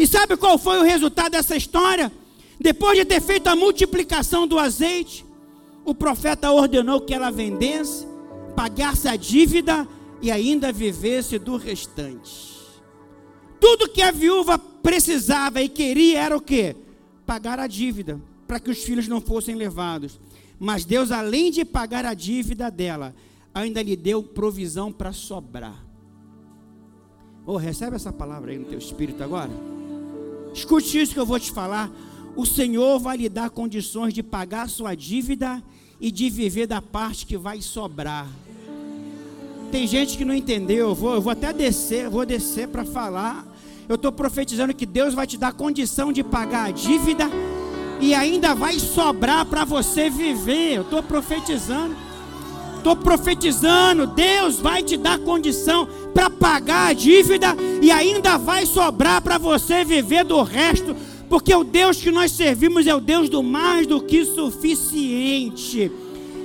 E 0.00 0.06
sabe 0.06 0.34
qual 0.34 0.56
foi 0.56 0.78
o 0.78 0.82
resultado 0.82 1.32
dessa 1.32 1.54
história? 1.54 2.10
Depois 2.58 2.96
de 2.96 3.04
ter 3.04 3.20
feito 3.20 3.48
a 3.48 3.54
multiplicação 3.54 4.46
do 4.46 4.58
azeite, 4.58 5.26
o 5.84 5.94
profeta 5.94 6.50
ordenou 6.50 7.02
que 7.02 7.12
ela 7.12 7.30
vendesse, 7.30 8.06
pagasse 8.56 9.06
a 9.08 9.14
dívida 9.14 9.86
e 10.22 10.30
ainda 10.30 10.72
vivesse 10.72 11.38
do 11.38 11.58
restante. 11.58 12.56
Tudo 13.60 13.90
que 13.90 14.00
a 14.00 14.10
viúva 14.10 14.58
precisava 14.58 15.60
e 15.60 15.68
queria 15.68 16.20
era 16.20 16.34
o 16.34 16.40
que? 16.40 16.74
Pagar 17.26 17.58
a 17.58 17.66
dívida, 17.66 18.18
para 18.46 18.58
que 18.58 18.70
os 18.70 18.82
filhos 18.82 19.06
não 19.06 19.20
fossem 19.20 19.54
levados. 19.54 20.18
Mas 20.58 20.86
Deus, 20.86 21.12
além 21.12 21.50
de 21.50 21.62
pagar 21.62 22.06
a 22.06 22.14
dívida 22.14 22.70
dela, 22.70 23.14
ainda 23.52 23.82
lhe 23.82 23.96
deu 23.96 24.22
provisão 24.22 24.90
para 24.90 25.12
sobrar. 25.12 25.84
Oh, 27.44 27.58
recebe 27.58 27.96
essa 27.96 28.10
palavra 28.10 28.50
aí 28.50 28.58
no 28.58 28.64
teu 28.64 28.78
espírito 28.78 29.22
agora. 29.22 29.50
Escute 30.54 31.00
isso 31.00 31.14
que 31.14 31.20
eu 31.20 31.26
vou 31.26 31.38
te 31.38 31.50
falar. 31.50 31.90
O 32.36 32.46
Senhor 32.46 32.98
vai 32.98 33.16
lhe 33.16 33.28
dar 33.28 33.50
condições 33.50 34.14
de 34.14 34.22
pagar 34.22 34.68
sua 34.68 34.94
dívida 34.94 35.62
e 36.00 36.10
de 36.10 36.30
viver 36.30 36.66
da 36.66 36.80
parte 36.80 37.26
que 37.26 37.36
vai 37.36 37.60
sobrar. 37.60 38.26
Tem 39.70 39.86
gente 39.86 40.16
que 40.16 40.24
não 40.24 40.34
entendeu. 40.34 40.88
Eu 40.88 40.94
vou, 40.94 41.14
eu 41.14 41.20
vou 41.20 41.32
até 41.32 41.52
descer, 41.52 42.08
vou 42.08 42.26
descer 42.26 42.68
para 42.68 42.84
falar. 42.84 43.46
Eu 43.88 43.96
estou 43.96 44.10
profetizando 44.10 44.74
que 44.74 44.86
Deus 44.86 45.14
vai 45.14 45.26
te 45.26 45.36
dar 45.36 45.52
condição 45.52 46.12
de 46.12 46.22
pagar 46.22 46.68
a 46.68 46.70
dívida 46.70 47.28
e 48.00 48.14
ainda 48.14 48.54
vai 48.54 48.78
sobrar 48.78 49.44
para 49.46 49.64
você 49.64 50.08
viver. 50.08 50.76
Eu 50.76 50.82
estou 50.82 51.02
profetizando. 51.02 52.09
Estou 52.80 52.96
profetizando. 52.96 54.06
Deus 54.06 54.58
vai 54.58 54.82
te 54.82 54.96
dar 54.96 55.18
condição 55.18 55.86
para 56.14 56.30
pagar 56.30 56.88
a 56.88 56.92
dívida 56.94 57.54
e 57.82 57.90
ainda 57.90 58.38
vai 58.38 58.64
sobrar 58.64 59.20
para 59.20 59.36
você 59.36 59.84
viver 59.84 60.24
do 60.24 60.42
resto. 60.42 60.96
Porque 61.28 61.54
o 61.54 61.62
Deus 61.62 61.98
que 61.98 62.10
nós 62.10 62.32
servimos 62.32 62.86
é 62.86 62.94
o 62.94 63.00
Deus 63.00 63.28
do 63.28 63.42
mais 63.42 63.86
do 63.86 64.00
que 64.00 64.24
suficiente. 64.24 65.92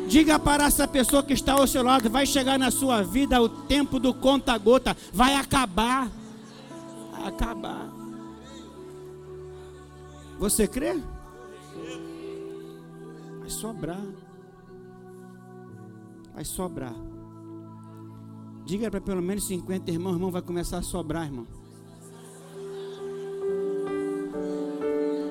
Diga 0.09 0.37
para 0.37 0.65
essa 0.65 0.85
pessoa 0.85 1.23
que 1.23 1.31
está 1.31 1.53
ao 1.53 1.65
seu 1.65 1.81
lado: 1.81 2.09
vai 2.09 2.25
chegar 2.25 2.59
na 2.59 2.69
sua 2.69 3.01
vida 3.01 3.41
o 3.41 3.47
tempo 3.47 3.97
do 3.97 4.13
conta-gota, 4.13 4.95
vai 5.13 5.35
acabar. 5.35 6.11
Vai 7.13 7.27
acabar. 7.29 7.89
Você 10.37 10.67
crê? 10.67 10.99
Vai 13.39 13.49
sobrar. 13.49 14.01
Vai 16.35 16.43
sobrar. 16.43 16.93
Diga 18.65 18.91
para 18.91 18.99
pelo 18.99 19.21
menos 19.21 19.47
50 19.47 19.89
irmãos, 19.89 20.15
irmão, 20.15 20.29
vai 20.29 20.41
começar 20.41 20.79
a 20.79 20.81
sobrar, 20.81 21.25
irmão. 21.25 21.47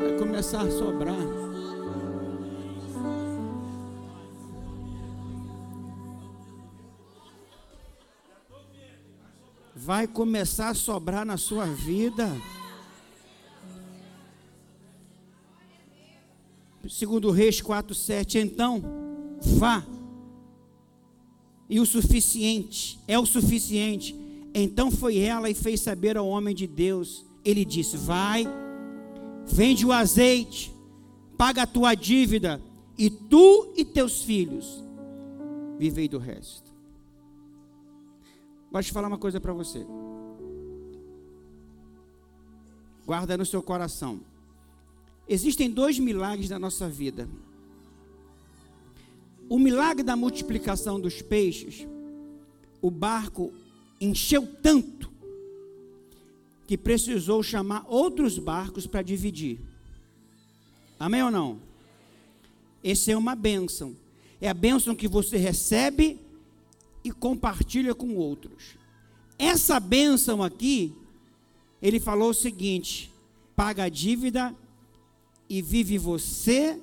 Vai 0.01 0.19
começar 0.19 0.63
a 0.63 0.71
sobrar. 0.71 1.17
Vai 9.77 10.07
começar 10.07 10.71
a 10.71 10.75
sobrar 10.75 11.27
na 11.27 11.37
sua 11.37 11.67
vida. 11.67 12.27
Segundo 16.89 17.31
Reis 17.31 17.61
4, 17.61 17.95
7. 17.95 18.39
Então, 18.39 18.83
vá. 19.59 19.85
E 21.69 21.81
o 21.81 21.87
suficiente, 21.87 22.99
é 23.09 23.19
o 23.19 23.27
suficiente. 23.27 24.15
Então 24.55 24.91
foi 24.91 25.19
ela 25.19 25.49
e 25.51 25.55
fez 25.55 25.81
saber 25.81 26.17
ao 26.17 26.29
homem 26.29 26.55
de 26.55 26.67
Deus. 26.67 27.25
Ele 27.45 27.65
disse: 27.65 27.97
Vai, 27.97 28.47
vende 29.47 29.85
o 29.85 29.93
azeite, 29.93 30.75
paga 31.37 31.63
a 31.63 31.67
tua 31.67 31.95
dívida, 31.95 32.61
e 32.97 33.11
tu 33.11 33.73
e 33.77 33.85
teus 33.85 34.23
filhos 34.23 34.85
vivei 35.79 36.09
do 36.09 36.19
resto. 36.19 36.73
Vou 38.71 38.83
te 38.83 38.93
falar 38.93 39.09
uma 39.09 39.19
coisa 39.19 39.41
para 39.41 39.53
você. 39.53 39.87
Guarda 43.07 43.37
no 43.37 43.45
seu 43.45 43.63
coração. 43.63 44.21
Existem 45.29 45.71
dois 45.71 45.99
milagres 45.99 46.51
na 46.51 46.59
nossa 46.59 46.89
vida. 46.89 47.29
O 49.49 49.59
milagre 49.59 50.03
da 50.03 50.17
multiplicação 50.17 51.01
dos 51.01 51.21
peixes, 51.23 51.87
o 52.81 52.91
barco 52.91 53.53
encheu 54.01 54.47
tanto 54.63 55.13
que 56.67 56.79
precisou 56.79 57.43
chamar 57.43 57.85
outros 57.89 58.39
barcos 58.39 58.87
para 58.87 59.03
dividir. 59.03 59.61
Amém 60.99 61.23
ou 61.23 61.31
não? 61.31 61.61
Essa 62.83 63.13
é 63.13 63.17
uma 63.17 63.35
bênção. 63.35 63.97
É 64.41 64.49
a 64.49 64.55
bênção 64.55 64.95
que 64.95 65.09
você 65.09 65.37
recebe 65.37 66.21
e 67.03 67.11
compartilha 67.11 67.95
com 67.95 68.15
outros. 68.17 68.77
Essa 69.39 69.79
bênção 69.79 70.43
aqui, 70.43 70.95
ele 71.81 72.01
falou 72.01 72.31
o 72.31 72.35
seguinte: 72.35 73.13
paga 73.55 73.85
a 73.85 73.89
dívida 73.89 74.55
e 75.49 75.61
vive 75.61 75.99
você, 75.99 76.81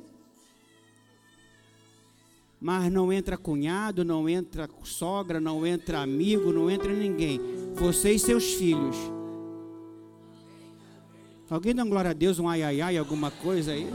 mas 2.61 2.91
não 2.93 3.11
entra 3.11 3.35
cunhado, 3.35 4.05
não 4.05 4.29
entra 4.29 4.69
sogra, 4.83 5.41
não 5.41 5.65
entra 5.65 5.99
amigo, 5.99 6.53
não 6.53 6.69
entra 6.69 6.93
ninguém. 6.93 7.41
Você 7.73 8.11
e 8.11 8.19
seus 8.19 8.53
filhos. 8.53 8.95
Alguém 11.49 11.73
dá 11.73 11.83
glória 11.83 12.11
a 12.11 12.13
Deus, 12.13 12.37
um 12.37 12.47
ai 12.47 12.61
ai 12.61 12.79
ai, 12.79 12.97
alguma 12.97 13.31
coisa 13.31 13.71
aí? 13.71 13.87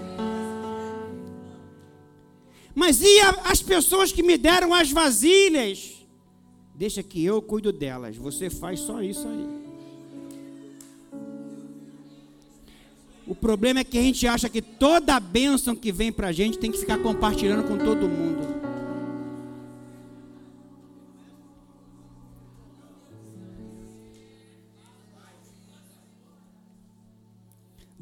Mas 2.74 3.00
e 3.00 3.20
as 3.44 3.62
pessoas 3.62 4.10
que 4.10 4.22
me 4.22 4.36
deram 4.36 4.74
as 4.74 4.90
vasilhas? 4.90 6.04
Deixa 6.74 7.02
que 7.02 7.24
eu 7.24 7.40
cuido 7.40 7.72
delas. 7.72 8.16
Você 8.16 8.50
faz 8.50 8.80
só 8.80 9.00
isso 9.00 9.26
aí. 9.26 9.46
O 13.26 13.34
problema 13.34 13.80
é 13.80 13.84
que 13.84 13.96
a 13.96 14.02
gente 14.02 14.26
acha 14.26 14.48
que 14.48 14.60
toda 14.60 15.14
a 15.14 15.20
bênção 15.20 15.74
que 15.74 15.90
vem 15.90 16.12
para 16.12 16.28
a 16.28 16.32
gente 16.32 16.58
tem 16.58 16.70
que 16.70 16.78
ficar 16.78 16.98
compartilhando 16.98 17.66
com 17.66 17.78
todo 17.78 18.08
mundo. 18.08 18.55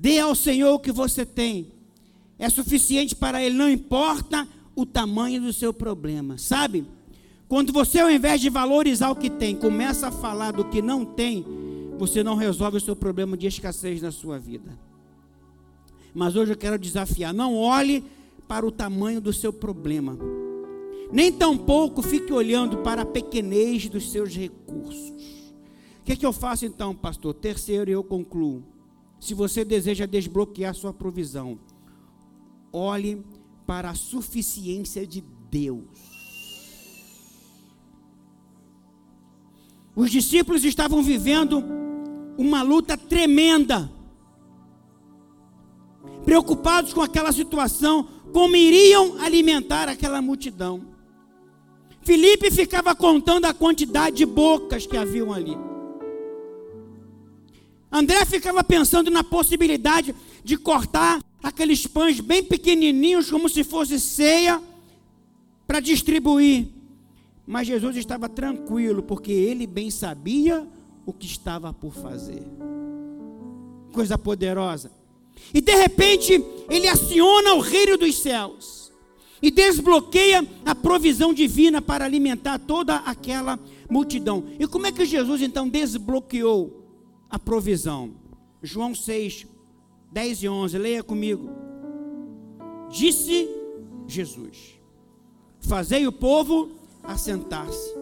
Dê 0.05 0.18
ao 0.18 0.34
Senhor 0.34 0.74
o 0.74 0.78
que 0.78 0.92
você 0.92 1.24
tem. 1.24 1.72
É 2.38 2.50
suficiente 2.50 3.16
para 3.16 3.42
Ele, 3.42 3.57
não 3.57 3.70
importa 3.70 4.46
o 4.76 4.84
tamanho 4.84 5.40
do 5.40 5.50
seu 5.50 5.72
problema. 5.72 6.36
Sabe? 6.36 6.84
Quando 7.48 7.72
você, 7.72 8.00
ao 8.00 8.11
invés 8.11 8.38
de 8.38 8.50
valorizar 8.50 9.11
o 9.11 9.16
que 9.16 9.30
tem, 9.30 9.57
começa 9.57 10.09
a 10.09 10.12
falar 10.12 10.50
do 10.50 10.66
que 10.66 10.82
não 10.82 11.07
tem, 11.07 11.42
você 11.96 12.22
não 12.22 12.36
resolve 12.36 12.76
o 12.76 12.80
seu 12.82 12.94
problema 12.94 13.34
de 13.34 13.46
escassez 13.46 14.02
na 14.02 14.12
sua 14.12 14.38
vida. 14.38 14.78
Mas 16.12 16.36
hoje 16.36 16.52
eu 16.52 16.59
quero 16.59 16.78
desafiar: 16.78 17.32
não 17.32 17.57
olhe 17.57 18.05
para 18.46 18.66
o 18.66 18.70
tamanho 18.70 19.22
do 19.22 19.32
seu 19.32 19.55
problema, 19.55 20.18
nem 21.11 21.32
tampouco 21.32 22.02
fique 22.02 22.30
olhando 22.30 22.76
para 22.82 23.00
a 23.02 23.07
pequenez 23.07 23.88
dos 23.88 24.11
seus 24.11 24.36
recursos. 24.36 25.14
O 26.00 26.05
que, 26.05 26.12
é 26.12 26.16
que 26.16 26.26
eu 26.26 26.32
faço 26.34 26.66
então, 26.66 26.94
pastor? 26.94 27.32
Terceiro, 27.32 27.90
eu 27.90 28.05
concluo. 28.05 28.74
Se 29.25 29.33
você 29.33 29.64
deseja 29.64 30.05
desbloquear 30.05 30.75
sua 30.75 30.93
provisão, 30.93 31.59
olhe 32.70 33.25
para 33.66 33.89
a 33.89 33.95
suficiência 33.95 35.07
de 35.07 35.25
Deus. 35.51 35.87
Os 39.97 40.11
discípulos 40.11 40.62
estavam 40.62 41.03
vivendo 41.03 41.64
uma 42.37 42.61
luta 42.61 42.99
tremenda 42.99 43.91
preocupados 46.27 46.93
com 46.93 47.01
aquela 47.01 47.33
situação, 47.33 48.07
como 48.31 48.57
iriam 48.57 49.18
alimentar 49.22 49.89
aquela 49.89 50.20
multidão. 50.20 50.87
Felipe 52.03 52.51
ficava 52.51 52.95
contando 52.95 53.47
a 53.47 53.55
quantidade 53.55 54.16
de 54.16 54.27
bocas 54.27 54.87
que 54.87 54.99
haviam 54.99 55.33
ali. 55.33 55.57
André 57.95 58.24
ficava 58.24 58.64
pensando 58.64 59.09
na 59.09 59.22
possibilidade 59.22 60.12
de 60.42 60.57
cortar 60.57 61.22
aqueles 61.40 61.86
pães 61.86 62.18
bem 62.18 62.42
pequenininhos, 62.42 63.30
como 63.30 63.49
se 63.49 63.62
fosse 63.62 64.01
ceia, 64.01 64.61
para 65.64 65.78
distribuir. 65.78 66.66
Mas 67.47 67.68
Jesus 67.68 67.95
estava 67.97 68.28
tranquilo, 68.28 69.01
porque 69.01 69.30
ele 69.30 69.64
bem 69.64 69.92
sabia 69.92 70.66
o 71.07 71.12
que 71.12 71.24
estava 71.24 71.72
por 71.72 71.95
fazer. 71.95 72.42
Coisa 73.92 74.18
poderosa. 74.18 74.90
E 75.55 75.61
de 75.61 75.76
repente, 75.76 76.45
ele 76.68 76.88
aciona 76.88 77.55
o 77.55 77.61
reino 77.61 77.97
dos 77.97 78.16
céus 78.16 78.92
e 79.40 79.53
desbloqueia 79.53 80.45
a 80.66 80.74
provisão 80.74 81.32
divina 81.32 81.80
para 81.80 82.05
alimentar 82.05 82.59
toda 82.59 82.97
aquela 82.97 83.57
multidão. 83.88 84.42
E 84.59 84.66
como 84.66 84.88
é 84.88 84.90
que 84.90 85.05
Jesus 85.05 85.42
então 85.42 85.68
desbloqueou 85.68 86.84
a 87.29 87.39
provisão? 87.39 88.14
João 88.62 88.95
6, 88.95 89.47
10 90.12 90.43
e 90.43 90.49
11, 90.49 90.79
leia 90.79 91.03
comigo. 91.03 91.51
Disse 92.91 93.49
Jesus: 94.07 94.79
Fazei 95.61 96.07
o 96.07 96.12
povo 96.12 96.72
assentar-se, 97.03 97.95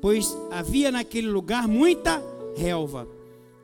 pois 0.00 0.36
havia 0.50 0.90
naquele 0.92 1.28
lugar 1.28 1.66
muita 1.66 2.22
relva 2.56 3.20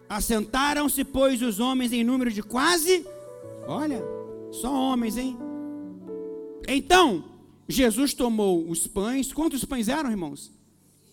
Assentaram-se, 0.08 1.04
pois, 1.04 1.42
os 1.42 1.58
homens 1.58 1.92
em 1.92 2.04
número 2.04 2.30
de 2.30 2.42
quase, 2.42 3.04
olha, 3.66 4.02
só 4.52 4.72
homens, 4.72 5.16
hein? 5.16 5.36
Então, 6.68 7.24
Jesus 7.68 8.14
tomou 8.14 8.68
os 8.68 8.86
pães, 8.86 9.32
quantos 9.32 9.64
pães 9.64 9.88
eram, 9.88 10.10
irmãos? 10.10 10.52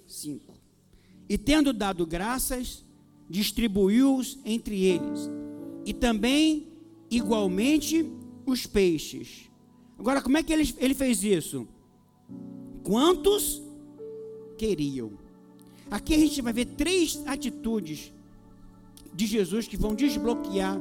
Cinco. 0.08 0.54
E 1.28 1.38
tendo 1.38 1.74
dado 1.74 2.06
graças, 2.06 2.86
distribuiu-os 3.30 4.40
entre 4.46 4.84
eles, 4.84 5.30
e 5.86 5.94
também 5.94 6.68
igualmente 7.10 8.06
os 8.46 8.66
peixes. 8.66 9.50
Agora, 9.98 10.22
como 10.22 10.38
é 10.38 10.44
que 10.44 10.52
ele, 10.52 10.74
ele 10.78 10.94
fez 10.94 11.24
isso? 11.24 11.68
Quantos 12.84 13.62
queriam? 14.58 15.12
Aqui 15.90 16.14
a 16.14 16.18
gente 16.18 16.42
vai 16.42 16.52
ver 16.52 16.66
três 16.66 17.22
atitudes 17.26 18.12
de 19.14 19.26
Jesus 19.26 19.68
que 19.68 19.78
vão 19.78 19.94
desbloquear 19.94 20.78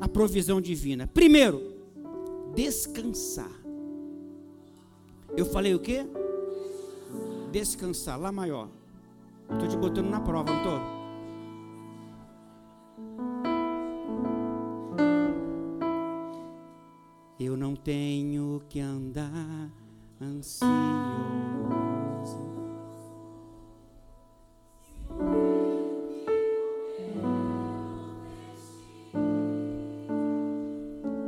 a 0.00 0.08
provisão 0.08 0.60
divina. 0.60 1.06
Primeiro, 1.06 1.74
descansar. 2.54 3.50
Eu 5.36 5.44
falei 5.44 5.74
o 5.74 5.80
quê? 5.80 6.06
Descansar, 7.50 8.18
lá 8.18 8.30
maior. 8.30 8.68
Estou 9.50 9.68
te 9.68 9.76
botando 9.76 10.08
na 10.08 10.20
prova, 10.20 10.52
não 10.52 10.58
estou? 10.58 11.03
Eu 17.44 17.58
não 17.58 17.76
tenho 17.76 18.62
que 18.70 18.80
andar 18.80 19.70
ansioso. 20.18 20.64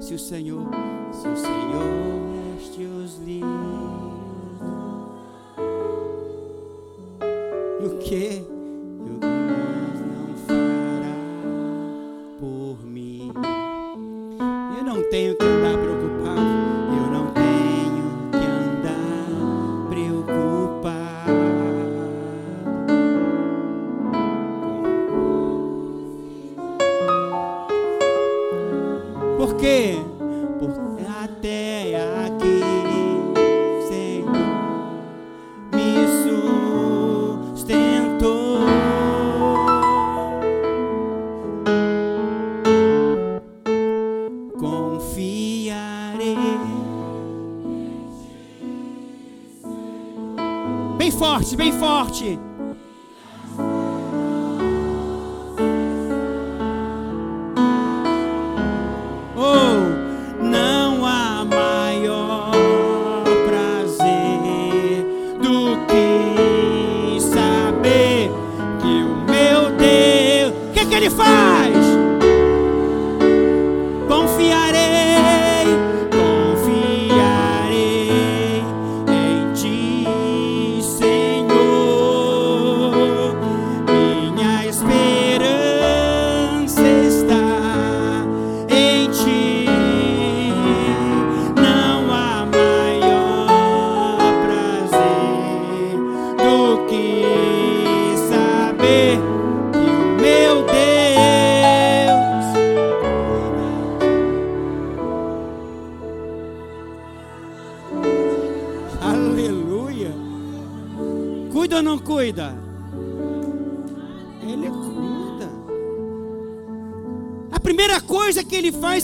Se 0.00 0.14
o 0.14 0.18
Senhor, 0.18 0.70
se 1.12 1.28
o 1.28 1.36
Senhor 1.36 1.84
veste 2.54 2.82
os 2.82 3.18
livros, 3.18 3.50
e 7.82 7.86
o 7.86 7.98
que? 7.98 8.55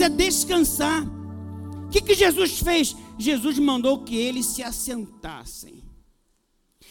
Descansar. 0.09 1.05
O 1.87 1.89
que, 1.91 2.01
que 2.01 2.15
Jesus 2.15 2.61
fez? 2.61 2.97
Jesus 3.19 3.59
mandou 3.59 4.03
que 4.03 4.17
eles 4.17 4.47
se 4.47 4.63
assentassem. 4.63 5.83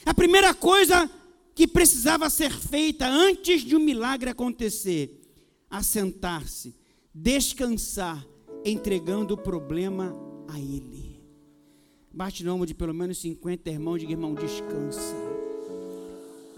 A 0.06 0.14
primeira 0.14 0.54
coisa 0.54 1.10
que 1.54 1.68
precisava 1.68 2.30
ser 2.30 2.52
feita 2.52 3.08
antes 3.08 3.62
de 3.62 3.76
um 3.76 3.80
milagre 3.80 4.30
acontecer: 4.30 5.22
assentar-se, 5.70 6.76
descansar, 7.14 8.26
entregando 8.66 9.34
o 9.34 9.38
problema 9.38 10.16
a 10.48 10.60
Ele. 10.60 11.22
Bate 12.14 12.44
no 12.44 12.54
ombro 12.54 12.68
de 12.68 12.74
pelo 12.74 12.94
menos 12.94 13.20
50 13.20 13.70
irmãos, 13.70 14.00
diga 14.00 14.12
irmão, 14.12 14.34
descansa. 14.34 15.31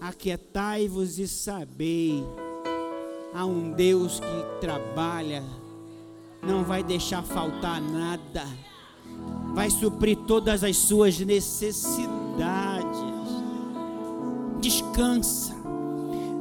Aquietai-vos 0.04 1.18
e 1.18 1.26
sabei. 1.26 2.22
Há 3.32 3.46
um 3.46 3.72
Deus 3.72 4.20
que 4.20 4.60
trabalha 4.60 5.42
não 6.42 6.62
vai 6.62 6.82
deixar 6.82 7.22
faltar 7.22 7.80
nada, 7.80 8.46
vai 9.54 9.70
suprir 9.70 10.18
todas 10.26 10.62
as 10.62 10.76
suas 10.76 11.18
necessidades. 11.18 12.04
Descansa. 14.60 15.54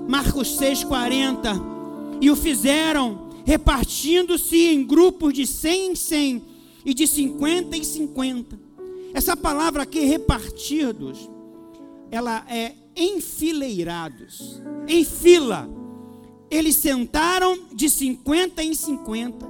Marcos 0.09 0.59
6,40. 0.59 2.19
E 2.19 2.29
o 2.29 2.35
fizeram, 2.35 3.29
repartindo-se 3.45 4.73
em 4.73 4.83
grupos 4.83 5.33
de 5.33 5.47
100 5.47 5.91
em 5.91 5.95
100 5.95 6.43
e 6.85 6.93
de 6.93 7.07
50 7.07 7.77
em 7.77 7.83
50. 7.83 8.59
Essa 9.13 9.37
palavra 9.37 9.83
aqui, 9.83 10.01
repartidos, 10.01 11.29
ela 12.13 12.45
é 12.47 12.75
enfileirados, 12.95 14.61
em 14.87 15.03
fila. 15.03 15.67
Eles 16.47 16.75
sentaram 16.75 17.65
de 17.73 17.89
50 17.89 18.63
em 18.63 18.75
50 18.75 19.47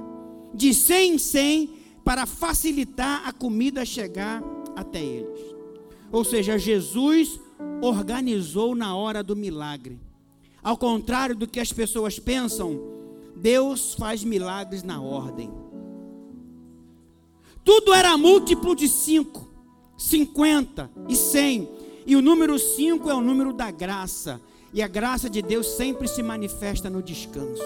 de 0.54 0.72
100 0.72 1.14
em 1.14 1.18
100 1.18 1.70
para 2.02 2.24
facilitar 2.24 3.28
a 3.28 3.34
comida 3.34 3.84
chegar 3.84 4.42
até 4.74 4.98
eles. 5.04 5.40
Ou 6.10 6.24
seja, 6.24 6.56
Jesus 6.58 7.38
organizou 7.82 8.74
na 8.74 8.96
hora 8.96 9.22
do 9.22 9.36
milagre. 9.36 10.00
Ao 10.62 10.78
contrário 10.78 11.36
do 11.36 11.46
que 11.46 11.60
as 11.60 11.70
pessoas 11.70 12.18
pensam, 12.18 12.80
Deus 13.36 13.92
faz 13.92 14.24
milagres 14.24 14.82
na 14.82 15.02
ordem. 15.02 15.52
Tudo 17.62 17.92
era 17.92 18.16
múltiplo 18.16 18.74
de 18.74 18.88
5, 18.88 19.50
50 19.98 20.90
e 21.10 21.14
100. 21.14 21.73
E 22.06 22.16
o 22.16 22.22
número 22.22 22.58
5 22.58 23.10
é 23.10 23.14
o 23.14 23.20
número 23.20 23.52
da 23.52 23.70
graça. 23.70 24.40
E 24.72 24.82
a 24.82 24.88
graça 24.88 25.30
de 25.30 25.40
Deus 25.40 25.66
sempre 25.76 26.08
se 26.08 26.22
manifesta 26.22 26.90
no 26.90 27.02
descanso 27.02 27.62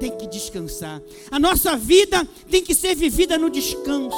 tem 0.00 0.16
que 0.16 0.26
descansar. 0.26 1.00
A 1.30 1.38
nossa 1.38 1.76
vida 1.76 2.26
tem 2.50 2.64
que 2.64 2.74
ser 2.74 2.96
vivida 2.96 3.36
no 3.36 3.50
descanso. 3.50 4.16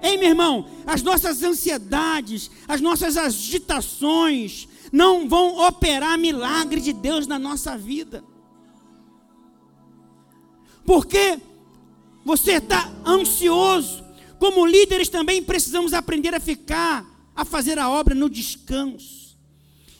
Ei, 0.00 0.16
meu 0.16 0.28
irmão, 0.28 0.66
as 0.86 1.02
nossas 1.02 1.42
ansiedades, 1.42 2.50
as 2.66 2.80
nossas 2.80 3.16
agitações 3.16 4.68
não 4.92 5.28
vão 5.28 5.66
operar 5.66 6.18
milagre 6.18 6.80
de 6.80 6.92
Deus 6.92 7.26
na 7.26 7.38
nossa 7.38 7.76
vida. 7.76 8.24
Porque 10.84 11.38
você 12.24 12.52
está 12.52 12.90
ansioso. 13.06 14.02
Como 14.38 14.66
líderes 14.66 15.08
também 15.08 15.40
precisamos 15.42 15.92
aprender 15.92 16.34
a 16.34 16.40
ficar, 16.40 17.06
a 17.34 17.44
fazer 17.44 17.78
a 17.78 17.90
obra 17.90 18.14
no 18.14 18.28
descanso. 18.28 19.36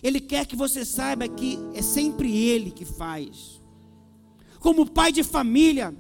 Ele 0.02 0.20
quer 0.20 0.46
que 0.46 0.56
você 0.56 0.84
saiba 0.84 1.28
que 1.28 1.58
é 1.74 1.82
sempre 1.82 2.36
Ele 2.36 2.70
que 2.70 2.84
faz 2.84 3.62
como 4.62 4.88
pai 4.88 5.10
de 5.10 5.24
família, 5.24 5.92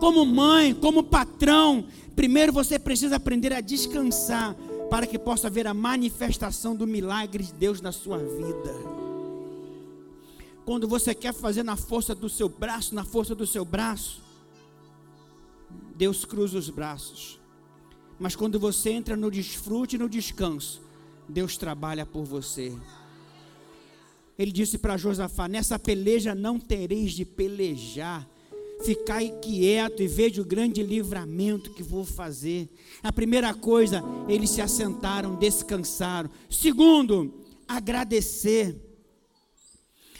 como 0.00 0.26
mãe, 0.26 0.74
como 0.74 1.02
patrão, 1.02 1.86
primeiro 2.16 2.52
você 2.52 2.76
precisa 2.78 3.16
aprender 3.16 3.52
a 3.52 3.60
descansar 3.60 4.54
para 4.90 5.06
que 5.06 5.16
possa 5.16 5.48
ver 5.48 5.68
a 5.68 5.72
manifestação 5.72 6.74
do 6.74 6.86
milagre 6.86 7.44
de 7.44 7.54
Deus 7.54 7.80
na 7.80 7.92
sua 7.92 8.18
vida. 8.18 9.00
quando 10.66 10.86
você 10.86 11.12
quer 11.14 11.32
fazer 11.32 11.64
na 11.64 11.74
força 11.74 12.14
do 12.14 12.28
seu 12.28 12.48
braço, 12.48 12.94
na 12.94 13.04
força 13.04 13.34
do 13.34 13.44
seu 13.44 13.64
braço, 13.64 14.20
Deus 15.96 16.24
cruza 16.24 16.56
os 16.56 16.70
braços. 16.70 17.39
Mas 18.20 18.36
quando 18.36 18.60
você 18.60 18.90
entra 18.90 19.16
no 19.16 19.30
desfrute 19.30 19.96
e 19.96 19.98
no 19.98 20.06
descanso, 20.06 20.82
Deus 21.26 21.56
trabalha 21.56 22.04
por 22.04 22.22
você. 22.22 22.70
Ele 24.38 24.52
disse 24.52 24.76
para 24.76 24.98
Josafá: 24.98 25.48
Nessa 25.48 25.78
peleja 25.78 26.34
não 26.34 26.60
tereis 26.60 27.12
de 27.12 27.24
pelejar. 27.24 28.28
Ficai 28.84 29.30
quieto 29.42 30.02
e 30.02 30.08
veja 30.08 30.40
o 30.40 30.44
grande 30.44 30.82
livramento 30.82 31.70
que 31.72 31.82
vou 31.82 32.04
fazer. 32.04 32.68
A 33.02 33.12
primeira 33.12 33.52
coisa, 33.54 34.02
eles 34.28 34.50
se 34.50 34.60
assentaram, 34.60 35.36
descansaram. 35.36 36.30
Segundo, 36.48 37.42
agradecer. 37.66 38.76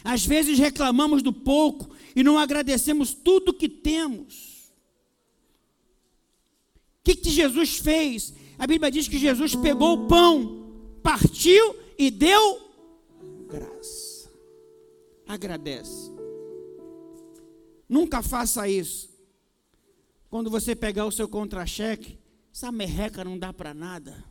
Às 0.03 0.25
vezes 0.25 0.57
reclamamos 0.57 1.21
do 1.21 1.33
pouco 1.33 1.89
e 2.15 2.23
não 2.23 2.37
agradecemos 2.37 3.13
tudo 3.13 3.53
que 3.53 3.69
temos. 3.69 4.50
O 7.01 7.03
que, 7.03 7.15
que 7.15 7.29
Jesus 7.31 7.79
fez? 7.79 8.33
A 8.59 8.67
Bíblia 8.67 8.91
diz 8.91 9.07
que 9.07 9.17
Jesus 9.17 9.55
pegou 9.55 9.93
o 9.93 10.07
pão, 10.07 10.99
partiu 11.01 11.75
e 11.97 12.11
deu 12.11 12.61
graça. 13.49 14.31
Agradece. 15.27 16.11
Nunca 17.89 18.21
faça 18.21 18.69
isso. 18.69 19.09
Quando 20.29 20.49
você 20.49 20.75
pegar 20.75 21.05
o 21.07 21.11
seu 21.11 21.27
contra-cheque, 21.27 22.19
essa 22.53 22.71
merreca 22.71 23.23
não 23.23 23.37
dá 23.37 23.51
para 23.51 23.73
nada. 23.73 24.23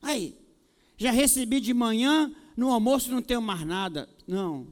Aí, 0.00 0.38
já 0.96 1.10
recebi 1.10 1.60
de 1.60 1.74
manhã, 1.74 2.32
no 2.56 2.72
almoço 2.72 3.10
não 3.10 3.20
tenho 3.20 3.42
mais 3.42 3.66
nada. 3.66 4.08
Não. 4.26 4.68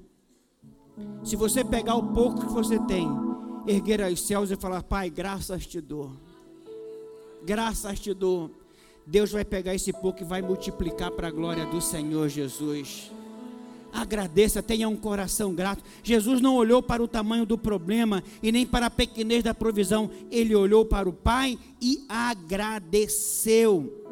Se 1.24 1.34
você 1.34 1.64
pegar 1.64 1.96
o 1.96 2.12
pouco 2.14 2.46
que 2.46 2.52
você 2.52 2.78
tem, 2.86 3.08
erguer 3.66 4.00
aos 4.00 4.20
céus 4.22 4.50
e 4.50 4.56
falar, 4.56 4.82
Pai, 4.84 5.10
graças 5.10 5.66
te 5.66 5.80
dou. 5.80 6.16
Graças 7.46 8.00
te 8.00 8.12
dou. 8.12 8.50
Deus 9.06 9.30
vai 9.30 9.44
pegar 9.44 9.72
esse 9.72 9.92
pouco 9.92 10.20
e 10.20 10.24
vai 10.24 10.42
multiplicar 10.42 11.12
para 11.12 11.28
a 11.28 11.30
glória 11.30 11.64
do 11.64 11.80
Senhor 11.80 12.28
Jesus. 12.28 13.12
Agradeça, 13.92 14.60
tenha 14.60 14.88
um 14.88 14.96
coração 14.96 15.54
grato. 15.54 15.80
Jesus 16.02 16.40
não 16.40 16.56
olhou 16.56 16.82
para 16.82 17.00
o 17.00 17.06
tamanho 17.06 17.46
do 17.46 17.56
problema 17.56 18.20
e 18.42 18.50
nem 18.50 18.66
para 18.66 18.86
a 18.86 18.90
pequenez 18.90 19.44
da 19.44 19.54
provisão, 19.54 20.10
ele 20.28 20.56
olhou 20.56 20.84
para 20.84 21.08
o 21.08 21.12
Pai 21.12 21.56
e 21.80 22.04
agradeceu. 22.08 24.02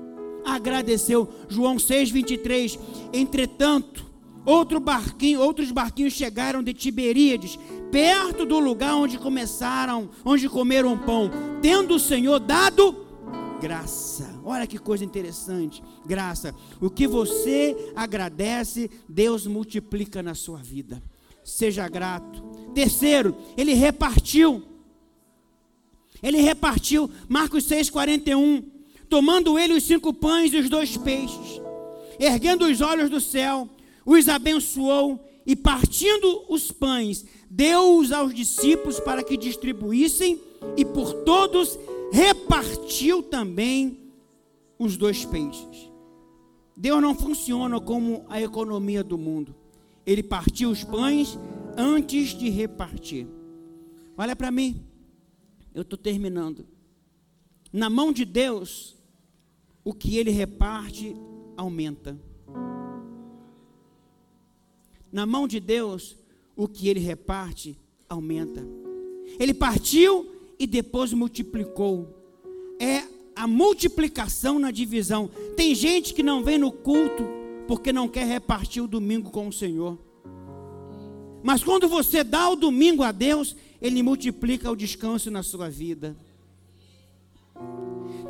Agradeceu. 0.45 1.29
João 1.49 1.77
6:23. 1.77 2.79
Entretanto, 3.13 4.07
outro 4.47 4.79
barquinho, 4.79 5.41
outros 5.41 5.73
barquinhos 5.73 6.13
chegaram 6.13 6.63
de 6.63 6.73
Tiberíades, 6.73 7.59
perto 7.91 8.47
do 8.47 8.61
lugar 8.61 8.95
onde 8.95 9.19
começaram, 9.19 10.09
onde 10.25 10.49
comeram 10.49 10.97
pão, 10.97 11.33
tendo 11.61 11.97
o 11.97 12.01
Senhor 12.01 12.39
dado 12.39 13.04
graça. 13.65 14.39
Olha 14.45 14.67
que 14.67 14.79
coisa 14.79 15.07
interessante. 15.07 15.83
Graça. 16.05 16.55
O 16.83 16.91
que 16.91 17.07
você 17.07 17.75
agradece, 17.97 18.91
Deus 19.09 19.47
multiplica 19.47 20.23
na 20.23 20.35
sua 20.35 20.59
vida. 20.59 21.03
Seja 21.43 21.89
grato. 21.89 22.43
Terceiro, 22.75 23.35
ele 23.57 23.73
repartiu. 23.73 24.63
Ele 26.23 26.43
repartiu. 26.43 27.11
Marcos 27.27 27.65
6,41. 27.65 28.65
Tomando 29.09 29.59
ele 29.59 29.73
os 29.73 29.85
cinco 29.85 30.13
pães 30.13 30.53
e 30.53 30.59
os 30.59 30.69
dois 30.69 30.99
peixes, 30.99 31.61
erguendo 32.19 32.67
os 32.67 32.83
olhos 32.83 33.09
do 33.09 33.21
céu, 33.21 33.67
os 34.05 34.29
abençoou 34.29 35.25
e 35.47 35.57
partindo 35.57 36.45
os 36.51 36.71
pães, 36.71 37.25
deu-os 37.49 38.13
aos 38.13 38.35
discípulos 38.35 39.01
para 39.01 39.23
que 39.23 39.37
distribuíssem 39.39 40.39
e 40.77 40.85
por 40.85 41.13
todos 41.25 41.79
repartiu 42.15 43.25
também 43.25 43.99
os 44.79 44.97
dois 44.97 45.25
peixes. 45.25 45.91
Deus 46.77 47.03
não 47.03 47.13
funciona 47.13 47.81
como 47.81 48.25
a 48.29 48.41
economia 48.41 49.03
do 49.03 49.19
mundo. 49.19 49.53
Ele 50.07 50.23
partiu 50.23 50.71
os 50.71 50.85
pães 50.85 51.37
antes 51.77 52.29
de 52.29 52.49
repartir. 52.49 53.27
Olha 54.17 54.37
para 54.37 54.53
mim, 54.53 54.87
eu 55.75 55.83
estou 55.83 55.99
terminando. 55.99 56.65
Na 57.73 57.91
mão 57.91 58.13
de 58.13 58.25
Deus, 58.25 58.97
o 59.83 59.93
que 59.93 60.17
ele 60.17 60.31
reparte 60.31 61.17
aumenta. 61.57 62.17
Na 65.11 65.27
mão 65.27 65.49
de 65.49 65.59
Deus, 65.59 66.17
o 66.55 66.69
que 66.69 66.87
ele 66.87 67.01
reparte 67.01 67.77
aumenta. 68.09 68.65
Ele 69.37 69.53
partiu 69.53 70.34
e 70.59 70.67
depois 70.67 71.13
multiplicou. 71.13 72.09
É 72.81 73.05
a 73.35 73.47
multiplicação 73.47 74.59
na 74.59 74.71
divisão. 74.71 75.29
Tem 75.57 75.75
gente 75.75 76.15
que 76.15 76.23
não 76.23 76.43
vem 76.43 76.59
no 76.59 76.71
culto 76.71 77.25
porque 77.67 77.93
não 77.93 78.09
quer 78.09 78.27
repartir 78.27 78.83
o 78.83 78.89
domingo 78.89 79.31
com 79.31 79.49
o 79.49 79.53
Senhor. 79.53 79.99
Mas 81.43 81.63
quando 81.63 81.89
você 81.89 82.25
dá 82.25 82.49
o 82.49 82.57
domingo 82.57 83.03
a 83.03 83.13
Deus, 83.13 83.57
Ele 83.81 84.03
multiplica 84.03 84.71
o 84.71 84.77
descanso 84.77 85.31
na 85.31 85.43
sua 85.43 85.69
vida. 85.69 86.17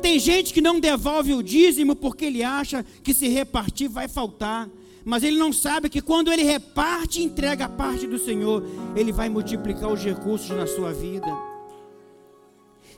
Tem 0.01 0.19
gente 0.19 0.53
que 0.53 0.61
não 0.61 0.79
devolve 0.79 1.33
o 1.33 1.41
dízimo 1.41 1.95
porque 1.95 2.25
ele 2.25 2.43
acha 2.43 2.85
que 3.03 3.13
se 3.13 3.27
repartir 3.27 3.89
vai 3.89 4.07
faltar. 4.07 4.69
Mas 5.03 5.23
ele 5.23 5.37
não 5.37 5.53
sabe 5.53 5.89
que 5.89 6.01
quando 6.01 6.31
ele 6.31 6.43
reparte 6.43 7.21
e 7.21 7.23
entrega 7.23 7.65
a 7.65 7.69
parte 7.69 8.05
do 8.07 8.17
Senhor, 8.17 8.63
ele 8.95 9.11
vai 9.11 9.29
multiplicar 9.29 9.91
os 9.91 10.03
recursos 10.03 10.49
na 10.49 10.67
sua 10.67 10.91
vida. 10.91 11.27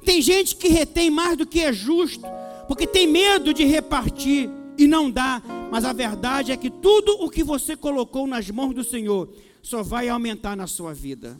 Tem 0.03 0.21
gente 0.21 0.55
que 0.55 0.67
retém 0.67 1.09
mais 1.09 1.37
do 1.37 1.45
que 1.45 1.59
é 1.59 1.73
justo, 1.73 2.25
porque 2.67 2.87
tem 2.87 3.07
medo 3.07 3.53
de 3.53 3.65
repartir 3.65 4.49
e 4.77 4.87
não 4.87 5.09
dá. 5.09 5.41
Mas 5.71 5.83
a 5.83 5.93
verdade 5.93 6.51
é 6.51 6.57
que 6.57 6.69
tudo 6.69 7.23
o 7.23 7.29
que 7.29 7.43
você 7.43 7.75
colocou 7.75 8.25
nas 8.27 8.49
mãos 8.49 8.73
do 8.73 8.83
Senhor 8.83 9.29
só 9.61 9.83
vai 9.83 10.07
aumentar 10.07 10.55
na 10.55 10.67
sua 10.67 10.93
vida. 10.93 11.37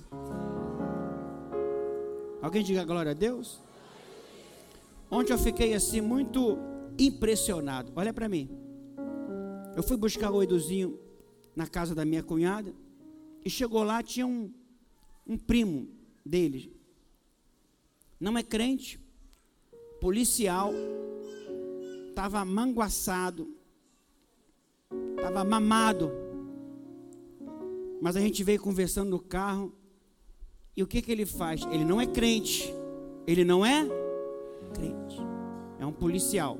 Alguém 2.41 2.63
diga 2.63 2.83
glória 2.83 3.11
a 3.11 3.15
Deus? 3.15 3.59
Ontem 5.09 5.33
eu 5.33 5.37
fiquei 5.37 5.73
assim 5.73 6.01
muito 6.01 6.57
impressionado. 6.99 7.91
Olha 7.95 8.13
para 8.13 8.27
mim. 8.27 8.49
Eu 9.75 9.83
fui 9.83 9.95
buscar 9.95 10.31
o 10.31 10.43
Eduzinho 10.43 10.99
na 11.55 11.67
casa 11.67 11.95
da 11.95 12.03
minha 12.03 12.21
cunhada 12.21 12.73
e 13.43 13.49
chegou 13.49 13.83
lá 13.83 14.03
tinha 14.03 14.27
um, 14.27 14.51
um 15.25 15.37
primo 15.37 15.87
dele, 16.25 16.76
não 18.19 18.37
é 18.37 18.43
crente, 18.43 18.99
policial, 20.01 20.73
estava 22.09 22.43
manguaçado, 22.43 23.47
estava 25.15 25.43
mamado. 25.43 26.11
Mas 28.01 28.15
a 28.15 28.19
gente 28.19 28.43
veio 28.43 28.59
conversando 28.59 29.09
no 29.09 29.19
carro, 29.19 29.73
e 30.75 30.83
o 30.83 30.87
que, 30.87 31.01
que 31.01 31.11
ele 31.11 31.25
faz? 31.25 31.61
Ele 31.71 31.85
não 31.85 31.99
é 31.99 32.05
crente, 32.05 32.73
ele 33.25 33.43
não 33.43 33.65
é 33.65 33.87
crente, 34.73 35.17
é 35.79 35.85
um 35.85 35.93
policial. 35.93 36.59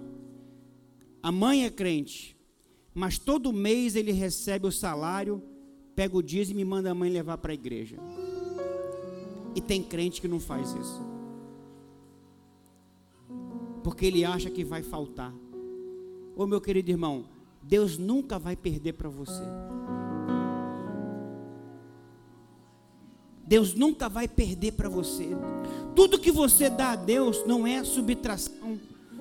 A 1.22 1.32
mãe 1.32 1.66
é 1.66 1.70
crente, 1.70 2.38
mas 2.94 3.18
todo 3.18 3.52
mês 3.52 3.96
ele 3.96 4.12
recebe 4.12 4.68
o 4.68 4.72
salário, 4.72 5.44
pega 5.96 6.16
o 6.16 6.22
dízimo 6.22 6.60
e 6.60 6.66
manda 6.66 6.92
a 6.92 6.96
mãe 6.96 7.10
levar 7.10 7.38
para 7.40 7.52
a 7.52 7.56
igreja. 7.56 7.98
E 9.56 9.62
tem 9.62 9.82
crente 9.82 10.22
que 10.22 10.28
não 10.28 10.40
faz 10.40 10.72
isso 10.72 11.07
porque 13.88 14.06
ele 14.06 14.26
acha 14.26 14.50
que 14.50 14.66
vai 14.66 14.84
faltar. 14.84 15.34
Ô 16.36 16.46
meu 16.46 16.60
querido 16.60 16.92
irmão, 16.92 17.24
Deus 17.64 17.98
nunca 17.98 18.38
vai 18.38 18.54
perder 18.54 18.92
para 18.92 19.08
você. 19.08 19.44
Deus 23.46 23.74
nunca 23.74 24.10
vai 24.10 24.28
perder 24.28 24.74
para 24.74 24.90
você. 24.90 25.30
Tudo 25.96 26.20
que 26.20 26.34
você 26.34 26.70
dá 26.70 26.92
a 26.92 26.96
Deus 26.98 27.46
não 27.48 27.66
é 27.66 27.82
subtração. 27.86 28.78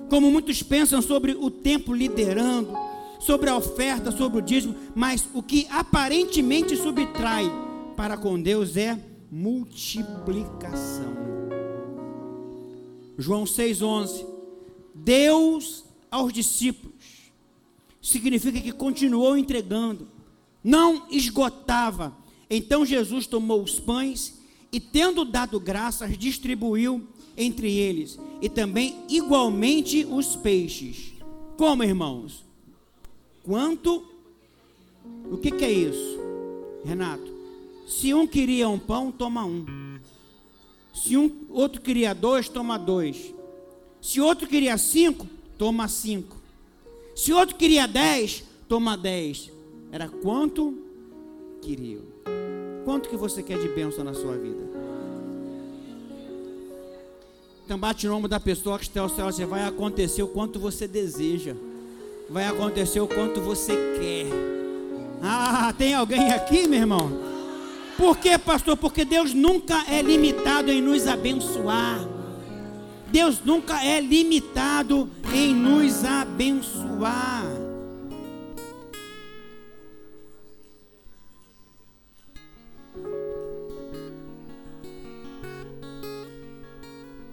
Como 0.09 0.29
muitos 0.29 0.61
pensam 0.61 1.01
sobre 1.01 1.31
o 1.31 1.49
tempo 1.49 1.93
liderando, 1.93 2.73
sobre 3.21 3.49
a 3.49 3.55
oferta, 3.55 4.11
sobre 4.11 4.39
o 4.39 4.41
dízimo, 4.41 4.75
mas 4.93 5.29
o 5.33 5.41
que 5.41 5.65
aparentemente 5.69 6.75
subtrai 6.75 7.49
para 7.95 8.17
com 8.17 8.37
Deus 8.37 8.75
é 8.75 8.99
multiplicação. 9.31 11.15
João 13.17 13.45
6,11 13.45 14.35
Deus 15.07 15.85
aos 16.11 16.33
discípulos. 16.33 17.31
Significa 18.01 18.59
que 18.59 18.73
continuou 18.73 19.37
entregando, 19.37 20.09
não 20.61 21.07
esgotava. 21.09 22.13
Então 22.49 22.85
Jesus 22.85 23.25
tomou 23.25 23.63
os 23.63 23.79
pães 23.79 24.37
e, 24.69 24.81
tendo 24.81 25.23
dado 25.23 25.61
graças, 25.61 26.17
distribuiu 26.17 27.07
entre 27.37 27.71
eles, 27.71 28.19
e 28.41 28.49
também 28.49 28.97
igualmente 29.07 30.03
os 30.03 30.35
peixes. 30.35 31.13
Como, 31.55 31.85
irmãos? 31.85 32.43
Quanto? 33.43 34.03
O 35.31 35.37
que, 35.37 35.51
que 35.51 35.63
é 35.63 35.71
isso, 35.71 36.19
Renato? 36.83 37.33
Se 37.87 38.13
um 38.13 38.27
queria 38.27 38.67
um 38.67 38.77
pão, 38.77 39.09
toma 39.09 39.45
um. 39.45 39.99
Se 40.93 41.15
um 41.15 41.45
outro 41.49 41.79
queria 41.79 42.13
dois, 42.13 42.49
toma 42.49 42.77
dois. 42.77 43.36
Se 44.07 44.21
outro 44.21 44.47
queria 44.47 44.77
cinco, 44.77 45.27
toma 45.57 45.85
cinco. 45.89 46.37
Se 47.13 47.33
outro 47.33 47.57
queria 47.57 47.85
dez, 47.85 48.41
toma 48.65 48.95
dez. 48.95 49.51
Era 49.91 50.07
quanto 50.07 50.77
queriam. 51.61 52.03
Quanto 52.85 53.09
que 53.09 53.17
você 53.17 53.43
quer 53.43 53.59
de 53.59 53.67
bênção 53.67 54.05
na 54.05 54.13
sua 54.13 54.37
vida? 54.37 54.63
Então 57.65 57.77
bate 57.77 58.07
no 58.07 58.15
ombro 58.15 58.29
da 58.29 58.39
pessoa 58.39 58.79
que 58.79 58.85
está 58.85 59.01
ao 59.01 59.09
céu, 59.09 59.25
você 59.25 59.45
vai 59.45 59.65
acontecer 59.65 60.23
o 60.23 60.29
quanto 60.29 60.57
você 60.57 60.87
deseja. 60.87 61.53
Vai 62.29 62.47
acontecer 62.47 63.01
o 63.01 63.09
quanto 63.09 63.41
você 63.41 63.73
quer. 63.99 64.27
Ah, 65.21 65.73
tem 65.77 65.93
alguém 65.93 66.31
aqui, 66.31 66.65
meu 66.65 66.79
irmão? 66.79 67.11
Por 67.97 68.17
quê, 68.17 68.37
pastor? 68.37 68.77
Porque 68.77 69.03
Deus 69.03 69.33
nunca 69.33 69.83
é 69.91 70.01
limitado 70.01 70.71
em 70.71 70.81
nos 70.81 71.07
abençoar. 71.07 72.16
Deus 73.11 73.43
nunca 73.43 73.83
é 73.83 73.99
limitado 74.01 75.09
em 75.33 75.55
nos 75.55 76.03
abençoar. 76.03 77.45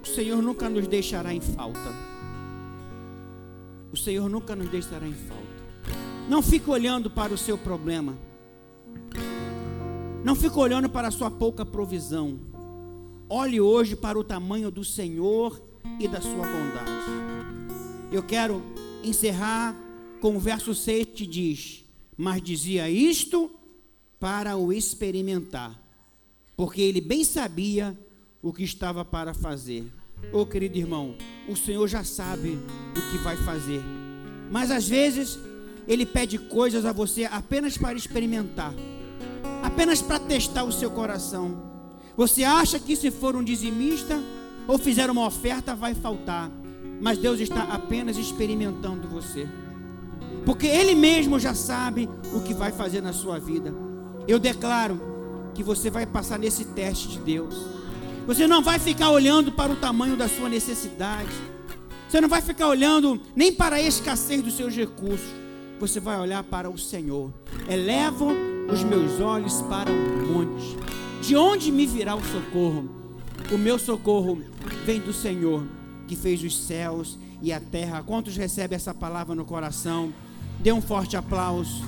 O 0.02 0.06
Senhor 0.06 0.40
nunca 0.40 0.68
nos 0.68 0.86
deixará 0.86 1.34
em 1.34 1.40
falta. 1.40 1.92
O 3.92 3.96
Senhor 3.96 4.28
nunca 4.28 4.54
nos 4.54 4.68
deixará 4.68 5.06
em 5.06 5.14
falta. 5.14 5.44
Não 6.28 6.40
fique 6.40 6.70
olhando 6.70 7.10
para 7.10 7.34
o 7.34 7.38
seu 7.38 7.58
problema. 7.58 8.16
Não 10.24 10.34
fique 10.34 10.58
olhando 10.58 10.88
para 10.88 11.08
a 11.08 11.10
sua 11.10 11.30
pouca 11.30 11.66
provisão. 11.66 12.53
Olhe 13.28 13.60
hoje 13.60 13.96
para 13.96 14.18
o 14.18 14.24
tamanho 14.24 14.70
do 14.70 14.84
Senhor 14.84 15.60
e 15.98 16.06
da 16.06 16.20
sua 16.20 16.46
bondade. 16.46 16.90
Eu 18.12 18.22
quero 18.22 18.62
encerrar 19.02 19.74
com 20.20 20.36
o 20.36 20.40
verso 20.40 20.74
6 20.74 21.08
que 21.14 21.26
diz: 21.26 21.84
Mas 22.16 22.42
dizia 22.42 22.88
isto 22.90 23.50
para 24.20 24.56
o 24.56 24.72
experimentar, 24.72 25.78
porque 26.56 26.82
ele 26.82 27.00
bem 27.00 27.24
sabia 27.24 27.98
o 28.42 28.52
que 28.52 28.62
estava 28.62 29.04
para 29.04 29.32
fazer. 29.32 29.84
Ô 30.32 30.40
oh, 30.40 30.46
querido 30.46 30.78
irmão, 30.78 31.14
o 31.48 31.56
Senhor 31.56 31.86
já 31.88 32.04
sabe 32.04 32.58
o 32.96 33.10
que 33.10 33.18
vai 33.18 33.36
fazer, 33.38 33.82
mas 34.50 34.70
às 34.70 34.86
vezes 34.86 35.38
ele 35.88 36.04
pede 36.06 36.38
coisas 36.38 36.84
a 36.84 36.92
você 36.92 37.24
apenas 37.24 37.76
para 37.76 37.96
experimentar, 37.96 38.74
apenas 39.62 40.02
para 40.02 40.18
testar 40.18 40.64
o 40.64 40.72
seu 40.72 40.90
coração. 40.90 41.73
Você 42.16 42.44
acha 42.44 42.78
que 42.78 42.94
se 42.94 43.10
for 43.10 43.34
um 43.34 43.42
dizimista 43.42 44.20
ou 44.66 44.78
fizer 44.78 45.10
uma 45.10 45.26
oferta, 45.26 45.74
vai 45.74 45.94
faltar, 45.94 46.50
mas 47.00 47.18
Deus 47.18 47.40
está 47.40 47.62
apenas 47.64 48.16
experimentando 48.16 49.08
você, 49.08 49.48
porque 50.46 50.66
Ele 50.66 50.94
mesmo 50.94 51.38
já 51.38 51.54
sabe 51.54 52.08
o 52.32 52.40
que 52.40 52.54
vai 52.54 52.72
fazer 52.72 53.00
na 53.00 53.12
sua 53.12 53.38
vida. 53.38 53.74
Eu 54.26 54.38
declaro 54.38 55.00
que 55.54 55.62
você 55.62 55.90
vai 55.90 56.06
passar 56.06 56.38
nesse 56.38 56.64
teste 56.66 57.08
de 57.08 57.18
Deus. 57.18 57.54
Você 58.26 58.46
não 58.46 58.62
vai 58.62 58.78
ficar 58.78 59.10
olhando 59.10 59.52
para 59.52 59.72
o 59.72 59.76
tamanho 59.76 60.16
da 60.16 60.28
sua 60.28 60.48
necessidade. 60.48 61.34
Você 62.08 62.20
não 62.20 62.28
vai 62.28 62.40
ficar 62.40 62.68
olhando 62.68 63.20
nem 63.36 63.52
para 63.52 63.76
a 63.76 63.82
escassez 63.82 64.40
dos 64.40 64.56
seus 64.56 64.74
recursos 64.74 65.44
você 65.78 66.00
vai 66.00 66.18
olhar 66.18 66.42
para 66.42 66.70
o 66.70 66.78
Senhor. 66.78 67.32
Elevo 67.68 68.28
os 68.72 68.82
meus 68.82 69.20
olhos 69.20 69.60
para 69.62 69.90
o 69.90 70.32
monte. 70.32 70.93
De 71.26 71.34
onde 71.36 71.72
me 71.72 71.86
virá 71.86 72.14
o 72.14 72.22
socorro? 72.22 72.86
O 73.50 73.56
meu 73.56 73.78
socorro 73.78 74.42
vem 74.84 75.00
do 75.00 75.10
Senhor, 75.10 75.66
que 76.06 76.14
fez 76.14 76.44
os 76.44 76.66
céus 76.66 77.18
e 77.40 77.50
a 77.50 77.58
terra. 77.58 78.02
Quantos 78.02 78.36
recebem 78.36 78.76
essa 78.76 78.92
palavra 78.92 79.34
no 79.34 79.46
coração? 79.46 80.12
Dê 80.60 80.70
um 80.70 80.82
forte 80.82 81.16
aplauso. 81.16 81.82